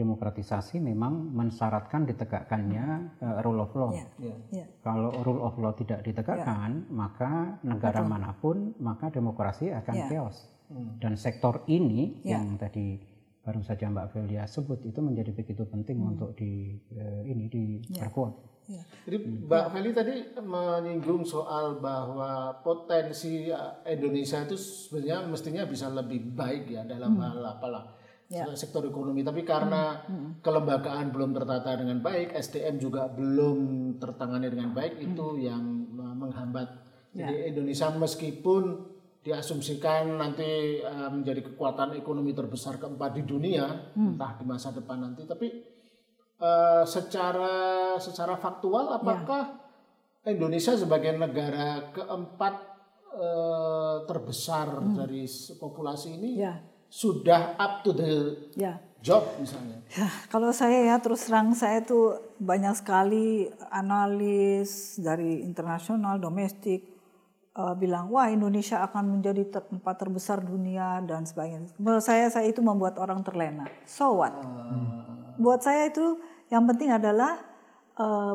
demokratisasi 0.00 0.80
memang 0.80 1.36
mensyaratkan 1.36 2.08
ditegakkannya 2.08 3.20
uh, 3.20 3.44
rule 3.44 3.60
of 3.60 3.72
law. 3.76 3.92
Yeah. 3.92 4.08
Yeah. 4.16 4.38
Yeah. 4.48 4.68
Kalau 4.80 5.12
rule 5.20 5.44
of 5.44 5.60
law 5.60 5.76
tidak 5.76 6.00
ditegakkan, 6.00 6.88
yeah. 6.88 6.92
maka 6.92 7.60
negara 7.60 8.00
Betul. 8.00 8.08
mana 8.08 8.30
pun 8.32 8.56
maka 8.80 9.12
demokrasi 9.12 9.68
akan 9.76 9.94
yeah. 9.94 10.08
chaos. 10.08 10.48
Hmm. 10.72 10.96
Dan 10.96 11.20
sektor 11.20 11.68
ini 11.68 12.24
ya. 12.24 12.40
yang 12.40 12.56
tadi 12.56 12.96
baru 13.44 13.60
saja 13.60 13.90
Mbak 13.92 14.16
Velia 14.16 14.44
sebut 14.48 14.80
itu 14.88 15.00
menjadi 15.04 15.36
begitu 15.36 15.68
penting 15.68 16.00
hmm. 16.00 16.10
untuk 16.16 16.30
di 16.32 16.80
uh, 16.96 17.20
ini 17.28 17.44
diperkuat. 17.52 18.32
Ya. 18.32 18.48
Ya. 18.70 18.82
Jadi 19.02 19.16
Mbak 19.50 19.66
Feli 19.74 19.90
tadi 19.90 20.14
menyinggung 20.38 21.26
soal 21.26 21.82
bahwa 21.82 22.54
potensi 22.62 23.50
eh, 23.50 23.74
Indonesia 23.98 24.46
itu 24.46 24.54
sebenarnya 24.54 25.26
mestinya 25.26 25.66
bisa 25.66 25.90
lebih 25.90 26.22
baik 26.30 26.70
ya 26.70 26.86
dalam 26.86 27.18
hmm. 27.18 27.22
hal 27.26 27.58
apalah 27.58 27.99
ya. 28.30 28.46
sektor 28.54 28.86
ekonomi. 28.86 29.26
Tapi 29.26 29.42
karena 29.42 30.06
hmm. 30.06 30.14
Hmm. 30.14 30.30
kelembagaan 30.40 31.10
belum 31.10 31.34
tertata 31.34 31.74
dengan 31.74 31.98
baik, 31.98 32.32
SDM 32.32 32.78
juga 32.78 33.10
belum 33.10 33.58
tertangani 33.98 34.46
dengan 34.48 34.70
baik, 34.70 34.96
hmm. 34.96 35.06
itu 35.10 35.26
yang 35.42 35.62
menghambat. 35.92 36.68
Jadi 37.10 37.34
ya. 37.34 37.46
Indonesia 37.50 37.90
meskipun 37.90 38.62
diasumsikan 39.20 40.16
nanti 40.16 40.80
uh, 40.80 41.12
menjadi 41.12 41.52
kekuatan 41.52 41.92
ekonomi 41.92 42.32
terbesar 42.32 42.80
keempat 42.80 43.20
di 43.20 43.22
dunia 43.28 43.92
hmm. 43.92 44.16
entah 44.16 44.32
di 44.40 44.48
masa 44.48 44.72
depan 44.72 44.96
nanti 44.96 45.28
tapi 45.28 45.60
uh, 46.40 46.88
secara 46.88 47.96
secara 48.00 48.40
faktual 48.40 48.96
apakah 48.96 49.60
ya. 50.24 50.32
Indonesia 50.32 50.72
sebagai 50.72 51.12
negara 51.20 51.92
keempat 51.92 52.54
uh, 53.12 54.08
terbesar 54.08 54.88
hmm. 54.88 54.96
dari 54.96 55.28
populasi 55.60 56.16
ini 56.16 56.30
ya. 56.40 56.56
Sudah 56.90 57.54
up 57.54 57.86
to 57.86 57.94
the 57.94 58.34
ya. 58.58 58.82
job 58.98 59.22
misalnya? 59.38 59.78
Ya, 59.90 60.06
kalau 60.30 60.50
saya 60.54 60.86
ya 60.86 60.96
terus 61.02 61.26
terang 61.26 61.54
saya 61.54 61.82
tuh 61.82 62.18
banyak 62.38 62.78
sekali 62.78 63.50
analis 63.70 64.98
dari 64.98 65.42
internasional, 65.42 66.18
domestik 66.18 66.90
uh, 67.54 67.74
bilang 67.74 68.10
wah 68.10 68.30
Indonesia 68.30 68.82
akan 68.86 69.18
menjadi 69.18 69.62
tempat 69.62 69.94
terbesar 69.98 70.42
dunia 70.42 71.02
dan 71.06 71.26
sebagainya. 71.26 71.74
Menurut 71.78 72.04
saya 72.04 72.30
saya 72.30 72.46
itu 72.50 72.62
membuat 72.62 72.98
orang 72.98 73.22
terlena. 73.26 73.66
So 73.86 74.20
what? 74.22 74.34
Hmm. 74.34 75.38
Buat 75.40 75.64
saya 75.66 75.88
itu 75.88 76.20
yang 76.52 76.66
penting 76.66 76.94
adalah 76.94 77.40
uh, 77.98 78.34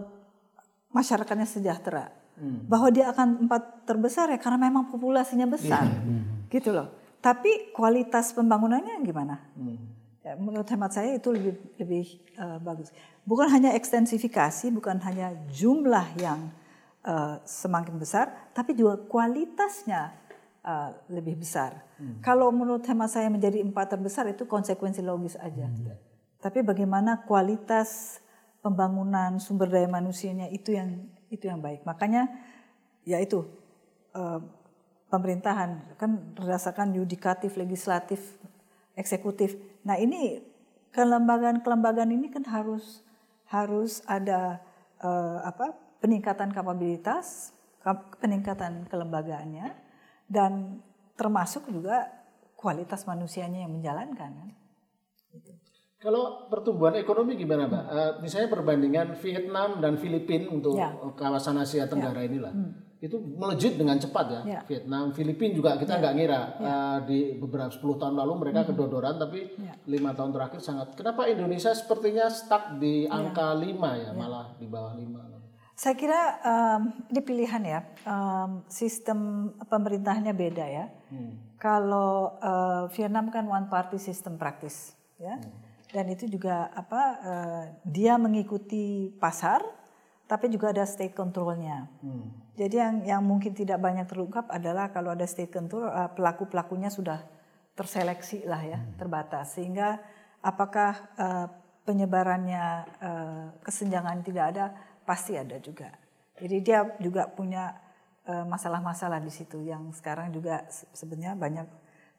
masyarakatnya 0.91 1.47
sejahtera. 1.47 2.11
Hmm. 2.35 2.67
Bahwa 2.67 2.91
dia 2.91 3.11
akan 3.15 3.47
empat 3.47 3.87
terbesar 3.87 4.27
ya 4.31 4.39
karena 4.39 4.59
memang 4.59 4.91
populasinya 4.91 5.47
besar. 5.47 5.87
Hmm. 5.87 6.47
Gitu 6.51 6.75
loh. 6.75 7.04
Tapi 7.25 7.73
kualitas 7.73 8.37
pembangunannya 8.37 9.01
gimana? 9.01 9.41
Hmm. 9.57 9.81
Ya, 10.21 10.37
menurut 10.37 10.69
hemat 10.69 10.93
saya 10.93 11.17
itu 11.17 11.33
lebih 11.33 11.57
lebih 11.81 12.05
uh, 12.37 12.61
bagus. 12.61 12.93
Bukan 13.25 13.49
hanya 13.49 13.73
ekstensifikasi, 13.73 14.69
bukan 14.69 15.01
hanya 15.01 15.33
jumlah 15.49 16.05
yang 16.21 16.53
uh, 17.01 17.41
semakin 17.41 17.97
besar, 17.97 18.29
tapi 18.53 18.77
juga 18.77 19.01
kualitasnya 19.09 20.13
uh, 20.61 20.93
lebih 21.09 21.41
besar. 21.41 21.81
Hmm. 21.97 22.21
Kalau 22.21 22.53
menurut 22.53 22.85
hemat 22.85 23.09
saya 23.09 23.33
menjadi 23.33 23.57
empat 23.65 23.97
terbesar 23.97 24.29
itu 24.29 24.45
konsekuensi 24.45 25.01
logis 25.01 25.33
aja. 25.41 25.65
Hmm. 25.65 25.97
Tapi 26.37 26.61
bagaimana 26.61 27.25
kualitas 27.25 28.21
pembangunan 28.61 29.41
sumber 29.41 29.65
daya 29.65 29.89
manusianya 29.89 30.45
itu 30.53 30.77
yang 30.77 31.09
itu 31.33 31.49
yang 31.49 31.57
baik. 31.57 31.81
Makanya 31.89 32.29
ya 33.01 33.17
itu 33.17 33.49
uh, 34.13 34.41
pemerintahan 35.15 35.95
kan 35.95 36.35
berdasarkan 36.35 36.91
yudikatif, 36.91 37.55
legislatif, 37.55 38.19
eksekutif. 38.99 39.55
Nah 39.87 39.95
ini 39.95 40.43
kelembagaan-kelembagaan 40.91 42.11
ini 42.11 42.27
kan 42.27 42.43
harus 42.43 42.99
harus 43.47 44.03
ada 44.03 44.59
uh, 44.99 45.39
apa 45.47 45.71
peningkatan 46.03 46.51
kapabilitas, 46.51 47.55
peningkatan 48.19 48.91
kelembagaannya, 48.91 49.71
dan 50.27 50.83
termasuk 51.15 51.71
juga 51.71 52.11
kualitas 52.59 53.07
manusianya 53.07 53.63
yang 53.63 53.71
menjalankan. 53.71 54.31
Kan? 54.35 54.49
Gitu. 55.31 55.51
Kalau 56.03 56.51
pertumbuhan 56.51 56.99
ekonomi 56.99 57.39
gimana, 57.39 57.65
Mbak? 57.65 57.85
Uh, 57.87 58.11
misalnya 58.21 58.49
perbandingan 58.51 59.15
Vietnam 59.17 59.79
dan 59.79 59.95
Filipina 59.97 60.51
untuk 60.51 60.77
ya. 60.77 60.91
kawasan 61.15 61.57
Asia 61.63 61.87
Tenggara 61.87 62.21
ya. 62.21 62.27
inilah. 62.29 62.53
Hmm. 62.53 62.84
Itu 63.03 63.19
melejit 63.19 63.75
dengan 63.75 63.99
cepat 63.99 64.25
ya. 64.31 64.41
ya. 64.47 64.61
Vietnam, 64.65 65.11
Filipina 65.11 65.51
juga 65.53 65.69
kita 65.75 65.95
ya. 65.95 65.99
nggak 66.01 66.13
ngira 66.15 66.41
ya. 66.41 66.65
uh, 66.65 66.97
di 67.03 67.19
beberapa 67.37 67.69
10 67.69 68.01
tahun 68.01 68.15
lalu 68.15 68.33
mereka 68.39 68.59
hmm. 68.63 68.69
kedodoran 68.71 69.15
tapi 69.19 69.39
ya. 69.59 69.73
lima 69.85 70.15
tahun 70.15 70.31
terakhir 70.31 70.59
sangat. 70.63 70.95
Kenapa 70.95 71.27
Indonesia 71.27 71.75
sepertinya 71.75 72.31
stuck 72.31 72.79
di 72.79 73.05
ya. 73.05 73.13
angka 73.13 73.55
ya. 73.59 73.61
5 73.61 73.71
ya, 73.71 73.93
ya, 73.99 74.11
malah 74.15 74.45
di 74.57 74.67
bawah 74.67 74.95
5? 74.95 75.35
Saya 75.75 75.99
kira 75.99 76.39
um, 76.39 76.81
ini 77.11 77.19
pilihan 77.19 77.63
ya, 77.67 77.79
um, 78.07 78.63
sistem 78.71 79.51
pemerintahnya 79.67 80.31
beda 80.31 80.63
ya. 80.71 80.87
Hmm. 81.11 81.35
Kalau 81.59 82.39
uh, 82.39 82.87
Vietnam 82.95 83.27
kan 83.27 83.43
one 83.43 83.67
party 83.67 83.99
system 83.99 84.39
praktis, 84.39 84.95
ya, 85.19 85.35
hmm. 85.35 85.51
dan 85.91 86.07
itu 86.07 86.31
juga 86.31 86.71
apa? 86.71 87.01
Uh, 87.19 87.63
dia 87.83 88.15
mengikuti 88.15 89.11
pasar, 89.19 89.67
tapi 90.31 90.47
juga 90.47 90.71
ada 90.71 90.87
state 90.87 91.11
controlnya. 91.11 91.91
Hmm. 91.99 92.44
Jadi 92.55 92.75
yang 92.79 92.95
yang 93.03 93.21
mungkin 93.21 93.51
tidak 93.51 93.83
banyak 93.83 94.07
terungkap 94.07 94.47
adalah 94.47 94.87
kalau 94.95 95.11
ada 95.11 95.27
state 95.27 95.51
control, 95.51 95.91
uh, 95.91 96.11
pelaku 96.15 96.47
pelakunya 96.47 96.87
sudah 96.87 97.19
terseleksi 97.75 98.47
lah 98.47 98.63
ya, 98.63 98.79
hmm. 98.79 98.95
terbatas, 98.95 99.59
sehingga 99.59 99.99
apakah 100.39 100.95
uh, 101.19 101.47
penyebarannya 101.83 102.65
uh, 103.03 103.45
kesenjangan 103.61 104.23
tidak 104.23 104.45
ada 104.55 104.65
pasti 105.05 105.37
ada 105.37 105.59
juga. 105.61 105.93
Jadi 106.35 106.57
dia 106.59 106.83
juga 106.99 107.31
punya 107.31 107.71
eh, 108.27 108.43
masalah-masalah 108.43 109.23
di 109.23 109.31
situ 109.31 109.63
yang 109.63 109.95
sekarang 109.95 110.33
juga 110.35 110.67
sebenarnya 110.91 111.37
banyak 111.39 111.67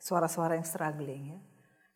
suara-suara 0.00 0.56
yang 0.56 0.64
struggling 0.64 1.36
ya. 1.36 1.38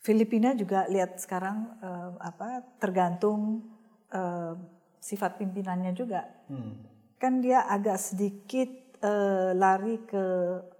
Filipina 0.00 0.56
juga 0.56 0.88
lihat 0.88 1.20
sekarang 1.20 1.76
uh, 1.84 2.16
apa 2.24 2.64
tergantung 2.80 3.68
uh, 4.16 4.56
sifat 4.96 5.36
pimpinannya 5.36 5.92
juga. 5.92 6.24
Hmm. 6.48 6.80
Kan 7.20 7.44
dia 7.44 7.68
agak 7.68 8.00
sedikit 8.00 8.72
uh, 9.04 9.52
lari 9.52 10.00
ke 10.08 10.24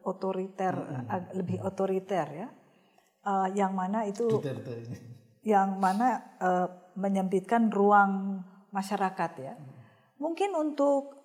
otoriter, 0.09 0.73
hmm. 0.73 1.37
lebih 1.37 1.61
otoriter 1.61 2.27
ya. 2.33 2.49
Uh, 3.21 3.53
yang 3.53 3.77
mana 3.77 4.09
itu 4.09 4.41
yang 5.45 5.77
mana 5.77 6.25
uh, 6.41 6.69
menyempitkan 6.97 7.69
ruang 7.69 8.41
masyarakat 8.73 9.33
ya. 9.37 9.53
Hmm 9.53 9.81
Mungkin 10.21 10.53
untuk 10.53 11.17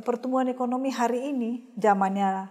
pertumbuhan 0.00 0.48
ekonomi 0.48 0.88
hari 0.88 1.28
ini 1.28 1.68
zamannya 1.76 2.48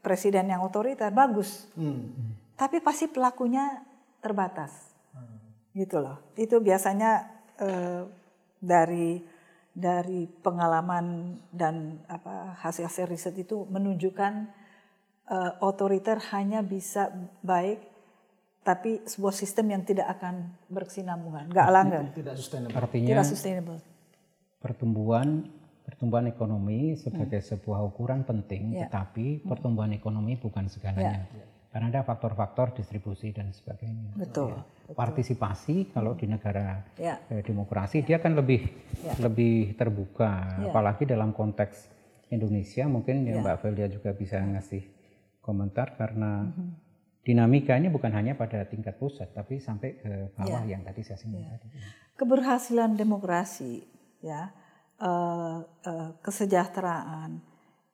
presiden 0.00 0.48
yang 0.48 0.64
otoriter 0.64 1.12
bagus, 1.12 1.68
hmm. 1.76 2.56
tapi 2.56 2.80
pasti 2.80 3.12
pelakunya 3.12 3.84
terbatas, 4.24 4.72
hmm. 5.12 5.76
gitu 5.76 6.00
loh. 6.00 6.32
Itu 6.32 6.64
biasanya 6.64 7.28
eh, 7.60 8.08
dari 8.56 9.20
dari 9.78 10.26
pengalaman 10.26 11.38
dan 11.54 12.02
apa 12.10 12.58
hasil-hasil 12.58 13.06
riset 13.06 13.38
itu 13.38 13.62
menunjukkan 13.70 14.32
eh, 15.30 15.52
otoriter 15.62 16.18
hanya 16.34 16.66
bisa 16.66 17.14
baik 17.46 17.86
tapi 18.66 19.06
sebuah 19.06 19.32
sistem 19.32 19.72
yang 19.72 19.82
tidak 19.86 20.18
akan 20.18 20.52
berkesinambungan, 20.68 21.48
nggak 21.48 21.68
langgeng. 21.72 22.06
Tidak 22.12 22.36
sustainable. 22.36 22.76
Artinya 22.76 23.08
tidak 23.14 23.28
sustainable 23.30 23.78
pertumbuhan 24.58 25.46
pertumbuhan 25.86 26.28
ekonomi 26.28 26.98
sebagai 27.00 27.40
hmm. 27.40 27.48
sebuah 27.48 27.80
ukuran 27.88 28.20
penting, 28.28 28.76
yeah. 28.76 28.86
tetapi 28.86 29.40
hmm. 29.40 29.48
pertumbuhan 29.48 29.96
ekonomi 29.96 30.36
bukan 30.36 30.68
segalanya. 30.68 31.24
Yeah. 31.32 31.48
Karena 31.68 31.92
ada 31.92 32.00
faktor-faktor 32.00 32.72
distribusi 32.72 33.28
dan 33.30 33.52
sebagainya. 33.52 34.16
Betul. 34.16 34.56
Ya. 34.56 34.96
Partisipasi 34.96 35.92
kalau 35.92 36.16
di 36.16 36.24
negara 36.24 36.80
yeah. 36.96 37.20
eh, 37.28 37.44
demokrasi 37.44 38.00
yeah. 38.00 38.06
dia 38.08 38.18
kan 38.24 38.32
lebih 38.32 38.64
yeah. 39.04 39.16
lebih 39.20 39.76
terbuka, 39.76 40.64
yeah. 40.64 40.72
apalagi 40.72 41.04
dalam 41.04 41.36
konteks 41.36 41.92
Indonesia 42.32 42.88
mungkin 42.88 43.28
yeah. 43.28 43.40
Mbak 43.44 43.56
Velia 43.60 43.88
juga 43.92 44.16
bisa 44.16 44.40
ngasih 44.40 44.80
komentar 45.44 45.96
karena 45.96 46.44
mm-hmm. 46.44 46.68
dinamika 47.24 47.76
ini 47.76 47.88
bukan 47.92 48.12
hanya 48.16 48.36
pada 48.36 48.64
tingkat 48.68 48.96
pusat 48.96 49.32
tapi 49.32 49.60
sampai 49.60 50.00
ke 50.00 50.12
bawah 50.36 50.64
yeah. 50.64 50.76
yang 50.76 50.82
tadi 50.84 51.04
saya 51.04 51.20
singgung 51.20 51.44
yeah. 51.44 51.56
tadi. 51.56 51.68
Keberhasilan 52.16 52.96
demokrasi 52.96 53.84
ya 54.24 54.50
uh, 55.00 55.62
uh, 55.62 56.10
kesejahteraan 56.20 57.47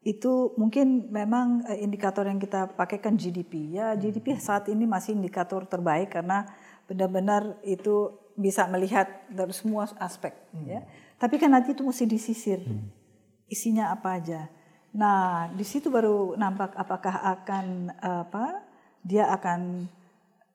itu 0.05 0.53
mungkin 0.61 1.09
memang 1.09 1.65
uh, 1.65 1.79
indikator 1.81 2.29
yang 2.29 2.37
kita 2.37 2.77
pakai 2.77 3.01
kan 3.01 3.17
GDP 3.17 3.81
ya 3.81 3.97
GDP 3.97 4.37
saat 4.37 4.69
ini 4.69 4.85
masih 4.85 5.17
indikator 5.17 5.65
terbaik 5.65 6.13
karena 6.13 6.45
benar-benar 6.85 7.57
itu 7.65 8.13
bisa 8.37 8.69
melihat 8.69 9.09
dari 9.33 9.57
semua 9.57 9.89
aspek 9.97 10.37
hmm. 10.53 10.67
ya 10.69 10.81
tapi 11.17 11.41
kan 11.41 11.49
nanti 11.49 11.73
itu 11.73 11.81
mesti 11.81 12.05
disisir 12.05 12.61
hmm. 12.61 12.87
isinya 13.49 13.91
apa 13.91 14.21
aja 14.21 14.53
nah 14.93 15.49
di 15.51 15.65
situ 15.65 15.89
baru 15.89 16.37
nampak 16.37 16.77
apakah 16.77 17.25
akan 17.35 17.91
apa 17.99 18.63
dia 19.03 19.27
akan 19.33 19.89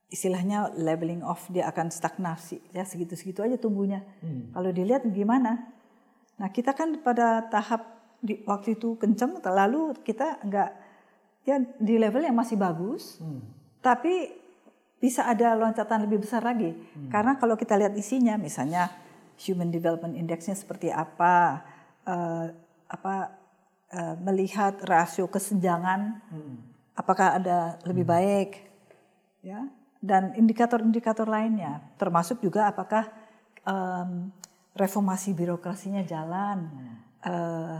istilahnya 0.10 0.74
leveling 0.74 1.22
off 1.22 1.46
dia 1.54 1.70
akan 1.70 1.94
stagnasi 1.94 2.58
ya 2.74 2.82
segitu-segitu 2.82 3.46
aja 3.46 3.62
tumbuhnya. 3.62 4.02
Hmm. 4.26 4.50
Kalau 4.52 4.74
dilihat 4.74 5.06
gimana? 5.14 5.70
Nah 6.42 6.50
kita 6.50 6.74
kan 6.74 6.98
pada 7.06 7.46
tahap 7.48 7.99
di 8.20 8.44
waktu 8.44 8.76
itu 8.76 9.00
kencang, 9.00 9.40
lalu 9.44 9.96
kita 10.04 10.44
nggak 10.44 10.70
ya 11.48 11.58
di 11.80 11.96
level 11.96 12.24
yang 12.24 12.36
masih 12.36 12.60
bagus, 12.60 13.18
hmm. 13.24 13.42
tapi 13.80 14.36
bisa 15.00 15.26
ada 15.26 15.56
loncatan 15.56 16.04
lebih 16.04 16.28
besar 16.28 16.44
lagi. 16.44 16.76
Hmm. 16.76 17.08
Karena 17.08 17.40
kalau 17.40 17.56
kita 17.56 17.80
lihat 17.80 17.96
isinya, 17.96 18.36
misalnya 18.36 18.92
Human 19.48 19.72
Development 19.72 20.14
Indexnya 20.20 20.54
seperti 20.54 20.92
apa, 20.92 21.64
uh, 22.04 22.52
apa 22.92 23.16
uh, 23.96 24.16
melihat 24.20 24.84
rasio 24.84 25.32
kesenjangan, 25.32 26.20
hmm. 26.28 26.56
apakah 27.00 27.40
ada 27.40 27.80
lebih 27.88 28.04
hmm. 28.04 28.14
baik, 28.14 28.52
ya 29.40 29.64
dan 30.00 30.32
indikator-indikator 30.36 31.28
lainnya, 31.28 31.84
termasuk 32.00 32.40
juga 32.40 32.72
apakah 32.72 33.12
um, 33.68 34.32
reformasi 34.72 35.36
birokrasinya 35.36 36.08
jalan, 36.08 36.72
hmm. 36.72 36.96
uh, 37.28 37.78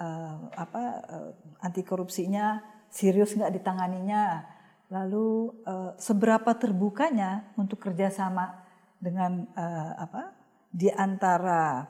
uh, 0.00 0.52
apa 0.54 0.82
uh, 1.08 1.30
anti 1.64 1.82
korupsinya 1.82 2.60
serius 2.92 3.34
nggak 3.36 3.60
ditanganinya, 3.60 4.44
lalu 4.92 5.52
uh, 5.66 5.92
seberapa 5.98 6.54
terbukanya 6.56 7.52
untuk 7.58 7.82
kerjasama 7.82 8.64
dengan 8.96 9.44
uh, 9.52 9.92
apa 10.00 10.32
di 10.70 10.88
antara 10.92 11.84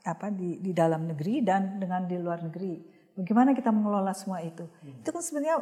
apa 0.00 0.26
di 0.32 0.58
di 0.58 0.72
dalam 0.72 1.06
negeri 1.10 1.44
dan 1.44 1.78
dengan 1.78 2.08
di 2.08 2.16
luar 2.16 2.40
negeri. 2.46 2.98
Bagaimana 3.14 3.52
kita 3.52 3.68
mengelola 3.68 4.16
semua 4.16 4.40
itu? 4.40 4.64
Hmm. 4.64 5.02
Itu 5.04 5.10
kan 5.12 5.20
sebenarnya 5.20 5.60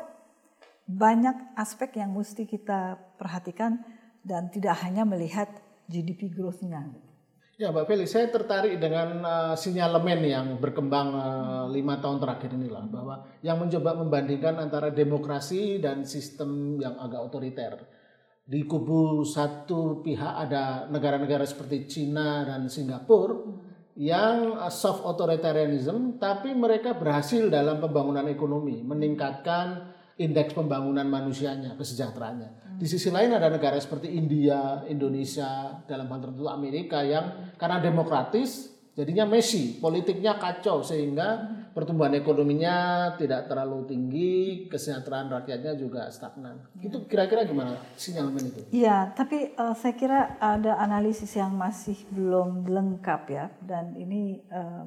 banyak 0.88 1.58
aspek 1.58 2.00
yang 2.00 2.14
mesti 2.14 2.48
kita 2.48 2.96
perhatikan 3.18 3.82
dan 4.24 4.48
tidak 4.48 4.78
hanya 4.84 5.04
melihat 5.04 5.48
GDP 5.90 6.32
growth-nya. 6.32 7.07
Ya 7.58 7.74
Mbak 7.74 7.90
Feli, 7.90 8.06
saya 8.06 8.30
tertarik 8.30 8.78
dengan 8.78 9.18
uh, 9.18 9.54
sinyalemen 9.58 10.22
yang 10.22 10.46
berkembang 10.62 11.10
uh, 11.10 11.66
lima 11.66 11.98
tahun 11.98 12.22
terakhir 12.22 12.54
inilah 12.54 12.86
bahwa 12.86 13.26
yang 13.42 13.58
mencoba 13.58 13.98
membandingkan 13.98 14.62
antara 14.62 14.94
demokrasi 14.94 15.82
dan 15.82 16.06
sistem 16.06 16.78
yang 16.78 16.94
agak 17.02 17.18
otoriter. 17.18 17.82
Di 18.46 18.62
kubu 18.62 19.26
satu 19.26 20.06
pihak 20.06 20.34
ada 20.46 20.86
negara-negara 20.86 21.42
seperti 21.42 21.90
Cina 21.90 22.46
dan 22.46 22.70
Singapura 22.70 23.50
yang 23.98 24.54
uh, 24.54 24.70
soft 24.70 25.02
authoritarianism, 25.02 26.22
tapi 26.22 26.54
mereka 26.54 26.94
berhasil 26.94 27.50
dalam 27.50 27.82
pembangunan 27.82 28.30
ekonomi, 28.30 28.86
meningkatkan 28.86 29.98
indeks 30.14 30.54
pembangunan 30.54 31.10
manusianya, 31.10 31.74
kesejahteraannya. 31.74 32.67
Di 32.78 32.86
sisi 32.86 33.10
lain 33.10 33.34
ada 33.34 33.50
negara 33.50 33.74
seperti 33.74 34.14
India, 34.14 34.86
Indonesia, 34.86 35.82
dalam 35.82 36.06
hal 36.14 36.22
tertentu 36.22 36.46
Amerika 36.46 37.02
yang 37.02 37.50
karena 37.58 37.82
demokratis 37.82 38.70
jadinya 38.94 39.26
mesi, 39.26 39.82
politiknya 39.82 40.38
kacau 40.38 40.86
sehingga 40.86 41.58
pertumbuhan 41.74 42.14
ekonominya 42.14 43.10
tidak 43.18 43.50
terlalu 43.50 43.86
tinggi, 43.86 44.66
kesejahteraan 44.70 45.26
rakyatnya 45.26 45.74
juga 45.74 46.06
stagnan. 46.10 46.58
Itu 46.78 47.06
kira-kira 47.10 47.46
gimana 47.46 47.78
sinyalmen 47.98 48.46
itu? 48.46 48.60
Iya, 48.70 49.10
tapi 49.10 49.58
uh, 49.58 49.74
saya 49.74 49.94
kira 49.98 50.38
ada 50.38 50.78
analisis 50.78 51.34
yang 51.34 51.58
masih 51.58 51.98
belum 52.14 52.62
lengkap 52.62 53.22
ya 53.26 53.50
dan 53.58 53.98
ini 53.98 54.42
uh, 54.54 54.86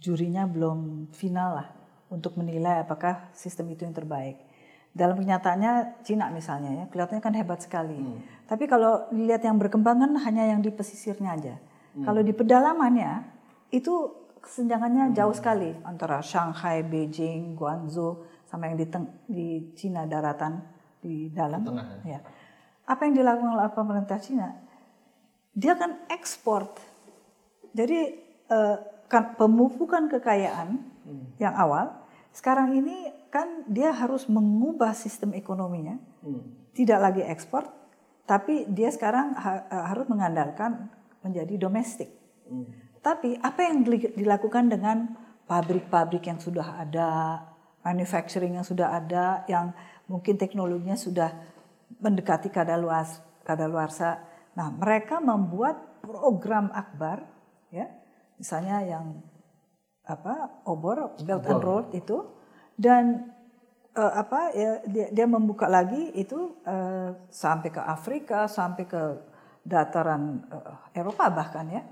jurinya 0.00 0.48
belum 0.48 1.12
final 1.12 1.64
lah 1.64 1.68
untuk 2.08 2.36
menilai 2.40 2.80
apakah 2.84 3.28
sistem 3.36 3.72
itu 3.72 3.84
yang 3.84 3.92
terbaik 3.92 4.49
dalam 4.90 5.14
kenyataannya 5.22 6.02
Cina 6.02 6.34
misalnya 6.34 6.70
ya 6.74 6.84
kelihatannya 6.90 7.22
kan 7.22 7.34
hebat 7.38 7.62
sekali. 7.62 7.94
Hmm. 7.94 8.18
Tapi 8.50 8.66
kalau 8.66 9.06
dilihat 9.14 9.46
yang 9.46 9.56
berkembang 9.56 10.02
kan 10.02 10.12
hanya 10.26 10.50
yang 10.50 10.60
di 10.60 10.74
pesisirnya 10.74 11.38
aja. 11.38 11.54
Hmm. 11.94 12.04
Kalau 12.06 12.20
di 12.26 12.34
pedalamannya 12.34 13.22
itu 13.70 13.94
kesenjangannya 14.42 15.10
hmm. 15.10 15.14
jauh 15.14 15.34
sekali 15.34 15.70
antara 15.86 16.18
Shanghai, 16.18 16.82
Beijing, 16.82 17.54
Guangzhou 17.54 18.26
sama 18.50 18.66
yang 18.66 18.76
di 18.82 18.86
teng 18.90 19.06
di 19.30 19.70
Cina 19.78 20.10
daratan 20.10 20.58
di 20.98 21.30
dalam. 21.30 21.62
Tengah, 21.62 22.02
ya. 22.02 22.18
ya. 22.18 22.20
Apa 22.90 23.06
yang 23.06 23.14
dilakukan 23.14 23.54
oleh 23.54 23.70
pemerintah 23.70 24.18
Cina? 24.18 24.50
Dia 25.54 25.78
kan 25.78 26.02
ekspor. 26.10 26.66
Jadi 27.70 27.98
eh, 28.50 28.76
kan 29.06 29.38
pemupukan 29.38 30.10
kekayaan 30.10 30.82
hmm. 31.06 31.38
yang 31.38 31.54
awal 31.54 31.94
sekarang 32.30 32.74
ini 32.74 33.19
kan 33.30 33.64
dia 33.70 33.94
harus 33.94 34.26
mengubah 34.26 34.92
sistem 34.92 35.32
ekonominya, 35.38 35.96
hmm. 36.26 36.74
tidak 36.74 36.98
lagi 36.98 37.22
ekspor, 37.22 37.70
tapi 38.26 38.66
dia 38.66 38.90
sekarang 38.90 39.38
ha 39.38 39.70
e, 39.70 39.76
harus 39.90 40.06
mengandalkan 40.10 40.90
menjadi 41.22 41.54
domestik. 41.56 42.10
Hmm. 42.50 42.66
Tapi 43.00 43.38
apa 43.40 43.60
yang 43.64 43.86
dilakukan 44.18 44.68
dengan 44.68 45.14
pabrik-pabrik 45.48 46.26
yang 46.26 46.42
sudah 46.42 46.82
ada, 46.82 47.42
manufacturing 47.80 48.60
yang 48.60 48.66
sudah 48.66 48.92
ada, 48.92 49.46
yang 49.48 49.72
mungkin 50.04 50.36
teknologinya 50.36 50.98
sudah 50.98 51.32
mendekati 51.98 52.52
kadaluarsa, 52.52 53.24
kadaluarsa. 53.42 54.20
Nah, 54.54 54.68
mereka 54.68 55.18
membuat 55.18 56.02
program 56.04 56.68
akbar, 56.76 57.24
ya, 57.72 57.88
misalnya 58.36 58.84
yang 58.84 59.06
apa 60.04 60.64
obor 60.66 61.14
Belt 61.22 61.46
and 61.46 61.62
Road 61.62 61.86
itu 61.94 62.39
dan 62.80 63.28
uh, 63.92 64.12
apa 64.16 64.56
ya 64.56 64.80
dia, 64.88 65.06
dia 65.12 65.26
membuka 65.28 65.68
lagi 65.68 66.16
itu 66.16 66.56
uh, 66.64 67.12
sampai 67.28 67.68
ke 67.68 67.80
Afrika 67.84 68.48
sampai 68.48 68.88
ke 68.88 69.02
dataran 69.60 70.40
uh, 70.48 70.88
Eropa 70.96 71.28
bahkan 71.28 71.68
ya 71.68 71.84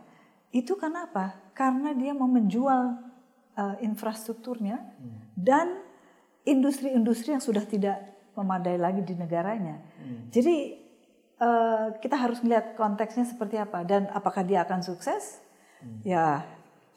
itu 0.49 0.81
kenapa 0.81 1.53
karena 1.53 1.93
dia 1.93 2.17
mau 2.17 2.25
menjual 2.25 2.97
uh, 3.53 3.77
infrastrukturnya 3.85 4.81
hmm. 4.81 5.37
dan 5.37 5.85
industri-industri 6.49 7.37
yang 7.37 7.45
sudah 7.45 7.69
tidak 7.69 8.01
memadai 8.33 8.81
lagi 8.81 9.05
di 9.05 9.13
negaranya 9.13 9.77
hmm. 10.01 10.33
jadi 10.33 10.57
uh, 11.37 11.87
kita 12.01 12.17
harus 12.17 12.41
melihat 12.41 12.73
konteksnya 12.81 13.29
seperti 13.29 13.61
apa 13.61 13.85
dan 13.85 14.09
apakah 14.09 14.41
dia 14.41 14.65
akan 14.65 14.81
sukses 14.81 15.45
hmm. 15.85 16.01
ya 16.09 16.49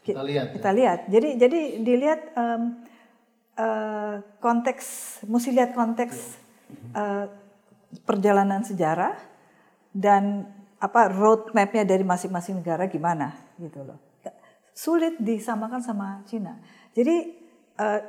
kita 0.01 0.23
lihat 0.23 0.55
kita 0.55 0.71
ya. 0.71 0.77
lihat 0.79 0.99
jadi 1.11 1.29
jadi 1.35 1.59
dilihat 1.83 2.21
um, 2.39 2.61
Eh, 3.51 4.15
konteks, 4.39 5.19
mesti 5.27 5.51
lihat 5.51 5.75
konteks 5.75 6.39
uh, 6.95 7.27
perjalanan 8.07 8.63
sejarah 8.63 9.19
dan 9.91 10.47
apa 10.79 11.11
roadmapnya 11.11 11.83
dari 11.83 12.01
masing-masing 12.01 12.63
negara 12.63 12.87
gimana 12.87 13.35
gitu 13.59 13.83
loh. 13.83 13.99
Sulit 14.71 15.19
disamakan 15.19 15.83
sama 15.83 16.23
Cina. 16.25 16.63
Jadi 16.95 17.37
uh, 17.75 17.99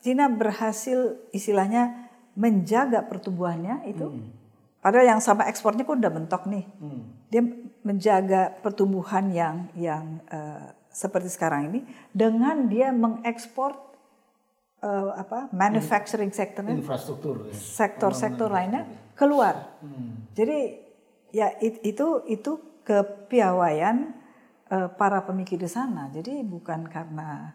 Cina 0.00 0.26
berhasil 0.32 1.20
istilahnya 1.36 2.08
menjaga 2.32 3.04
pertumbuhannya 3.04 3.92
itu. 3.92 4.08
Hmm. 4.08 4.32
Padahal 4.80 5.14
yang 5.14 5.20
sama 5.20 5.52
ekspornya 5.52 5.84
pun 5.84 6.00
udah 6.00 6.10
mentok 6.10 6.48
nih. 6.48 6.64
Hmm. 6.80 7.04
Dia 7.28 7.44
menjaga 7.84 8.56
pertumbuhan 8.64 9.28
yang 9.36 9.68
yang 9.76 10.24
uh, 10.32 10.72
seperti 10.88 11.28
sekarang 11.28 11.70
ini 11.70 11.84
dengan 12.10 12.66
dia 12.72 12.88
mengekspor 12.88 13.87
uh, 14.82 15.14
apa 15.14 15.50
manufacturing 15.50 16.30
sektornya 16.30 16.74
infrastruktur 16.74 17.50
ya. 17.50 17.54
sektor-sektor 17.54 18.48
lainnya 18.50 18.86
keluar. 19.18 19.78
Hmm. 19.82 20.30
jadi 20.32 20.78
ya 21.34 21.52
it, 21.58 21.82
itu 21.82 22.22
itu 22.30 22.82
kepiawaian 22.86 24.16
uh, 24.72 24.88
para 24.94 25.20
pemikir 25.26 25.60
di 25.60 25.68
sana. 25.68 26.08
Jadi 26.08 26.40
bukan 26.40 26.88
karena 26.88 27.52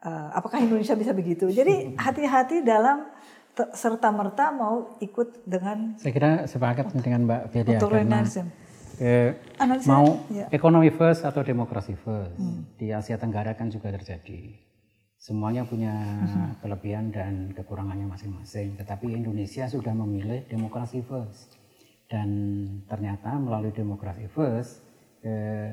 uh, 0.00 0.28
apakah 0.32 0.62
Indonesia 0.62 0.96
bisa 0.96 1.12
begitu? 1.12 1.52
Jadi 1.52 1.92
hati-hati 2.04 2.64
dalam 2.64 3.10
serta 3.52 4.08
merta 4.08 4.48
mau 4.48 4.96
ikut 4.96 5.44
dengan 5.44 6.00
saya 6.00 6.12
kira 6.16 6.30
sepakat 6.48 6.88
dengan 7.04 7.28
Mbak 7.28 7.42
Fedia 7.52 7.76
karena 7.84 8.24
eh, 8.96 9.36
mau 9.84 10.24
ya. 10.32 10.48
ekonomi 10.48 10.88
first 10.88 11.20
atau 11.20 11.44
demokrasi 11.44 11.92
first? 12.00 12.32
Hmm. 12.40 12.64
di 12.80 12.88
Asia 12.96 13.20
Tenggara 13.20 13.52
kan 13.52 13.68
juga 13.68 13.92
terjadi 13.92 14.56
semuanya 15.22 15.62
punya 15.62 15.94
hmm. 15.94 16.58
kelebihan 16.58 17.14
dan 17.14 17.54
kekurangannya 17.54 18.10
masing-masing. 18.10 18.74
Tetapi 18.74 19.14
Indonesia 19.14 19.70
sudah 19.70 19.94
memilih 19.94 20.42
demokrasi 20.50 20.98
first. 21.06 21.54
Dan 22.10 22.28
ternyata 22.90 23.38
melalui 23.38 23.70
demokrasi 23.70 24.26
first, 24.26 24.82
eh, 25.22 25.70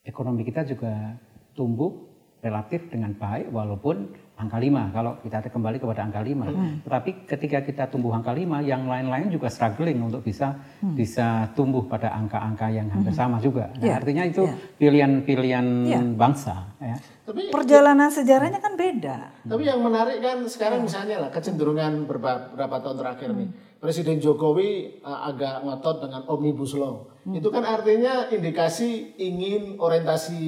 ekonomi 0.00 0.40
kita 0.48 0.64
juga 0.64 1.20
tumbuh 1.52 2.12
relatif 2.42 2.90
dengan 2.90 3.14
baik 3.14 3.54
walaupun 3.54 4.10
angka 4.34 4.58
5 4.58 4.90
kalau 4.90 5.12
kita 5.22 5.46
kembali 5.46 5.78
kepada 5.78 6.02
angka 6.02 6.20
5. 6.26 6.50
Hmm. 6.50 6.74
Tetapi 6.82 7.10
ketika 7.30 7.58
kita 7.62 7.84
tumbuh 7.86 8.10
angka 8.10 8.34
5 8.34 8.58
yang 8.66 8.90
lain-lain 8.90 9.30
juga 9.30 9.46
struggling 9.46 10.02
untuk 10.02 10.26
bisa 10.26 10.58
hmm. 10.82 10.96
bisa 10.98 11.46
tumbuh 11.54 11.86
pada 11.86 12.10
angka-angka 12.10 12.66
yang 12.74 12.90
hampir 12.90 13.14
hmm. 13.14 13.20
sama 13.20 13.38
juga. 13.38 13.70
Nah, 13.78 13.86
yeah. 13.86 13.98
artinya 14.00 14.24
itu 14.26 14.42
pilihan-pilihan 14.82 15.66
yeah. 15.86 16.02
bangsa 16.18 16.74
ya. 16.82 16.96
Tapi 17.32 17.48
perjalanan 17.48 18.12
sejarahnya 18.12 18.60
kan 18.60 18.76
beda. 18.76 19.32
Tapi 19.48 19.62
yang 19.64 19.80
menarik 19.80 20.20
kan 20.20 20.44
sekarang 20.44 20.84
misalnya 20.84 21.16
lah 21.24 21.30
kecenderungan 21.32 22.04
beberapa, 22.04 22.52
beberapa 22.52 22.76
tahun 22.84 22.96
terakhir 23.00 23.28
hmm. 23.32 23.38
nih. 23.40 23.48
Presiden 23.80 24.20
Jokowi 24.22 25.00
uh, 25.02 25.32
agak 25.32 25.64
ngotot 25.64 26.06
dengan 26.06 26.22
omnibus 26.28 26.76
law. 26.76 27.08
Hmm. 27.24 27.34
Itu 27.34 27.48
kan 27.48 27.64
artinya 27.64 28.28
indikasi 28.28 29.16
ingin 29.16 29.80
orientasi 29.80 30.38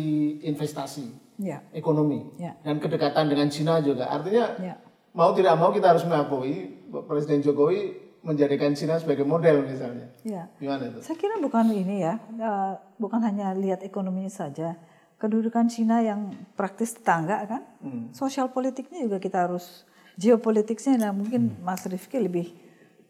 investasi 0.45 1.09
ya. 1.41 1.65
ekonomi 1.73 2.37
ya. 2.39 2.55
dan 2.63 2.79
kedekatan 2.79 3.33
dengan 3.33 3.49
Cina 3.49 3.81
juga. 3.81 4.13
Artinya 4.13 4.55
ya. 4.61 4.77
mau 5.17 5.33
tidak 5.33 5.57
mau 5.57 5.73
kita 5.73 5.97
harus 5.97 6.05
mengakui 6.05 6.85
Presiden 7.09 7.43
Jokowi 7.43 8.05
menjadikan 8.25 8.73
Cina 8.73 8.97
sebagai 8.97 9.27
model 9.27 9.67
misalnya. 9.67 10.09
Ya. 10.23 10.47
Gimana 10.57 10.89
itu? 10.89 11.03
Saya 11.05 11.17
kira 11.19 11.37
bukan 11.43 11.69
ini 11.75 12.07
ya, 12.07 12.23
uh, 12.41 12.79
bukan 12.97 13.21
hanya 13.21 13.53
lihat 13.53 13.83
ekonominya 13.83 14.31
saja. 14.31 14.79
Kedudukan 15.25 15.73
Cina 15.73 16.05
yang 16.05 16.37
praktis 16.53 17.01
tetangga 17.01 17.41
kan, 17.49 17.65
hmm. 17.81 18.13
sosial 18.13 18.53
politiknya 18.53 19.09
juga 19.09 19.17
kita 19.17 19.49
harus 19.49 19.89
geopolitiknya. 20.21 21.01
Nah 21.01 21.17
mungkin 21.17 21.49
hmm. 21.49 21.65
Mas 21.65 21.81
Rifki 21.89 22.21
lebih 22.21 22.53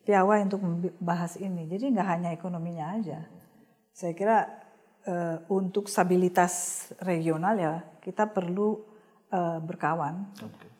piawai 0.07 0.46
untuk 0.46 0.62
membahas 0.62 1.35
ini. 1.42 1.66
Jadi 1.66 1.90
nggak 1.90 2.07
hanya 2.07 2.31
ekonominya 2.31 2.94
aja. 2.94 3.27
Saya 3.90 4.14
kira 4.14 4.46
uh, 5.11 5.42
untuk 5.50 5.90
stabilitas 5.90 6.87
regional 7.03 7.59
ya 7.59 7.74
kita 7.98 8.31
perlu 8.31 8.79
uh, 9.35 9.59
berkawan. 9.59 10.31
Oke. 10.38 10.70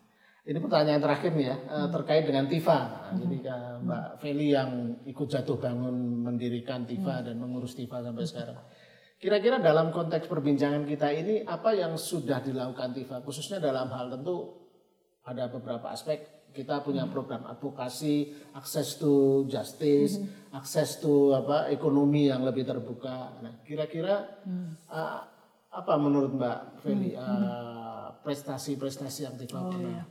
Ini 0.45 0.61
pertanyaan 0.61 1.01
terakhir 1.01 1.33
nih 1.33 1.47
ya 1.51 1.57
uh, 1.67 1.89
terkait 1.89 2.29
dengan 2.29 2.45
TIFA. 2.45 2.79
Hmm. 2.79 3.19
Jadi 3.27 3.37
uh, 3.49 3.77
Mbak 3.81 4.07
Feli 4.21 4.49
yang 4.53 4.71
ikut 5.09 5.27
jatuh 5.27 5.57
bangun 5.57 6.21
mendirikan 6.31 6.85
TIFA 6.85 7.15
hmm. 7.19 7.25
dan 7.27 7.35
mengurus 7.41 7.73
TIFA 7.75 8.07
sampai 8.13 8.23
sekarang. 8.23 8.59
Kira-kira 9.25 9.57
dalam 9.57 9.89
konteks 9.89 10.29
perbincangan 10.29 10.85
kita 10.85 11.09
ini 11.09 11.49
apa 11.49 11.73
yang 11.73 11.97
sudah 11.97 12.45
dilakukan 12.45 12.93
Tifa 12.93 13.25
khususnya 13.25 13.57
dalam 13.57 13.89
hal 13.89 14.13
tentu 14.13 14.53
ada 15.25 15.49
beberapa 15.49 15.89
aspek 15.89 16.45
kita 16.53 16.85
punya 16.85 17.09
program 17.09 17.49
advokasi, 17.49 18.37
akses 18.53 19.01
to 19.01 19.49
justice, 19.49 20.21
hmm. 20.21 20.61
akses 20.61 21.01
to 21.01 21.33
apa 21.33 21.73
ekonomi 21.73 22.29
yang 22.29 22.45
lebih 22.45 22.69
terbuka. 22.69 23.41
Nah, 23.41 23.65
kira-kira 23.65 24.45
hmm. 24.45 24.93
uh, 24.93 25.25
apa 25.73 25.93
menurut 25.97 26.37
Mbak 26.37 26.85
Feli 26.85 27.17
hmm. 27.17 27.25
uh, 27.25 28.09
prestasi-prestasi 28.29 29.25
yang 29.25 29.41
Tifa 29.41 29.57
oh? 29.57 29.73
Iya. 29.73 30.05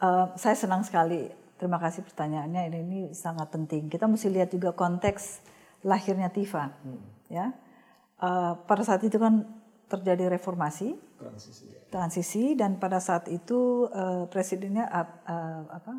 Uh, 0.00 0.26
saya 0.40 0.56
senang 0.56 0.88
sekali. 0.88 1.28
Terima 1.60 1.76
kasih 1.76 2.00
pertanyaannya. 2.00 2.72
Ini, 2.72 2.78
ini 2.80 3.00
sangat 3.12 3.52
penting. 3.52 3.92
Kita 3.92 4.08
mesti 4.08 4.32
lihat 4.32 4.56
juga 4.56 4.72
konteks 4.72 5.44
lahirnya 5.84 6.32
Tifa, 6.32 6.72
hmm. 6.80 7.28
ya 7.28 7.65
uh, 8.20 8.54
pada 8.64 8.82
saat 8.84 9.02
itu 9.04 9.16
kan 9.16 9.44
terjadi 9.86 10.26
reformasi, 10.34 10.98
transisi, 11.14 11.64
ya. 11.70 11.80
transisi 11.88 12.44
dan 12.58 12.76
pada 12.82 12.98
saat 12.98 13.30
itu 13.30 13.86
uh, 13.90 14.26
presidennya 14.26 14.90
uh, 14.90 15.08
uh, 15.26 15.62
apa, 15.70 15.92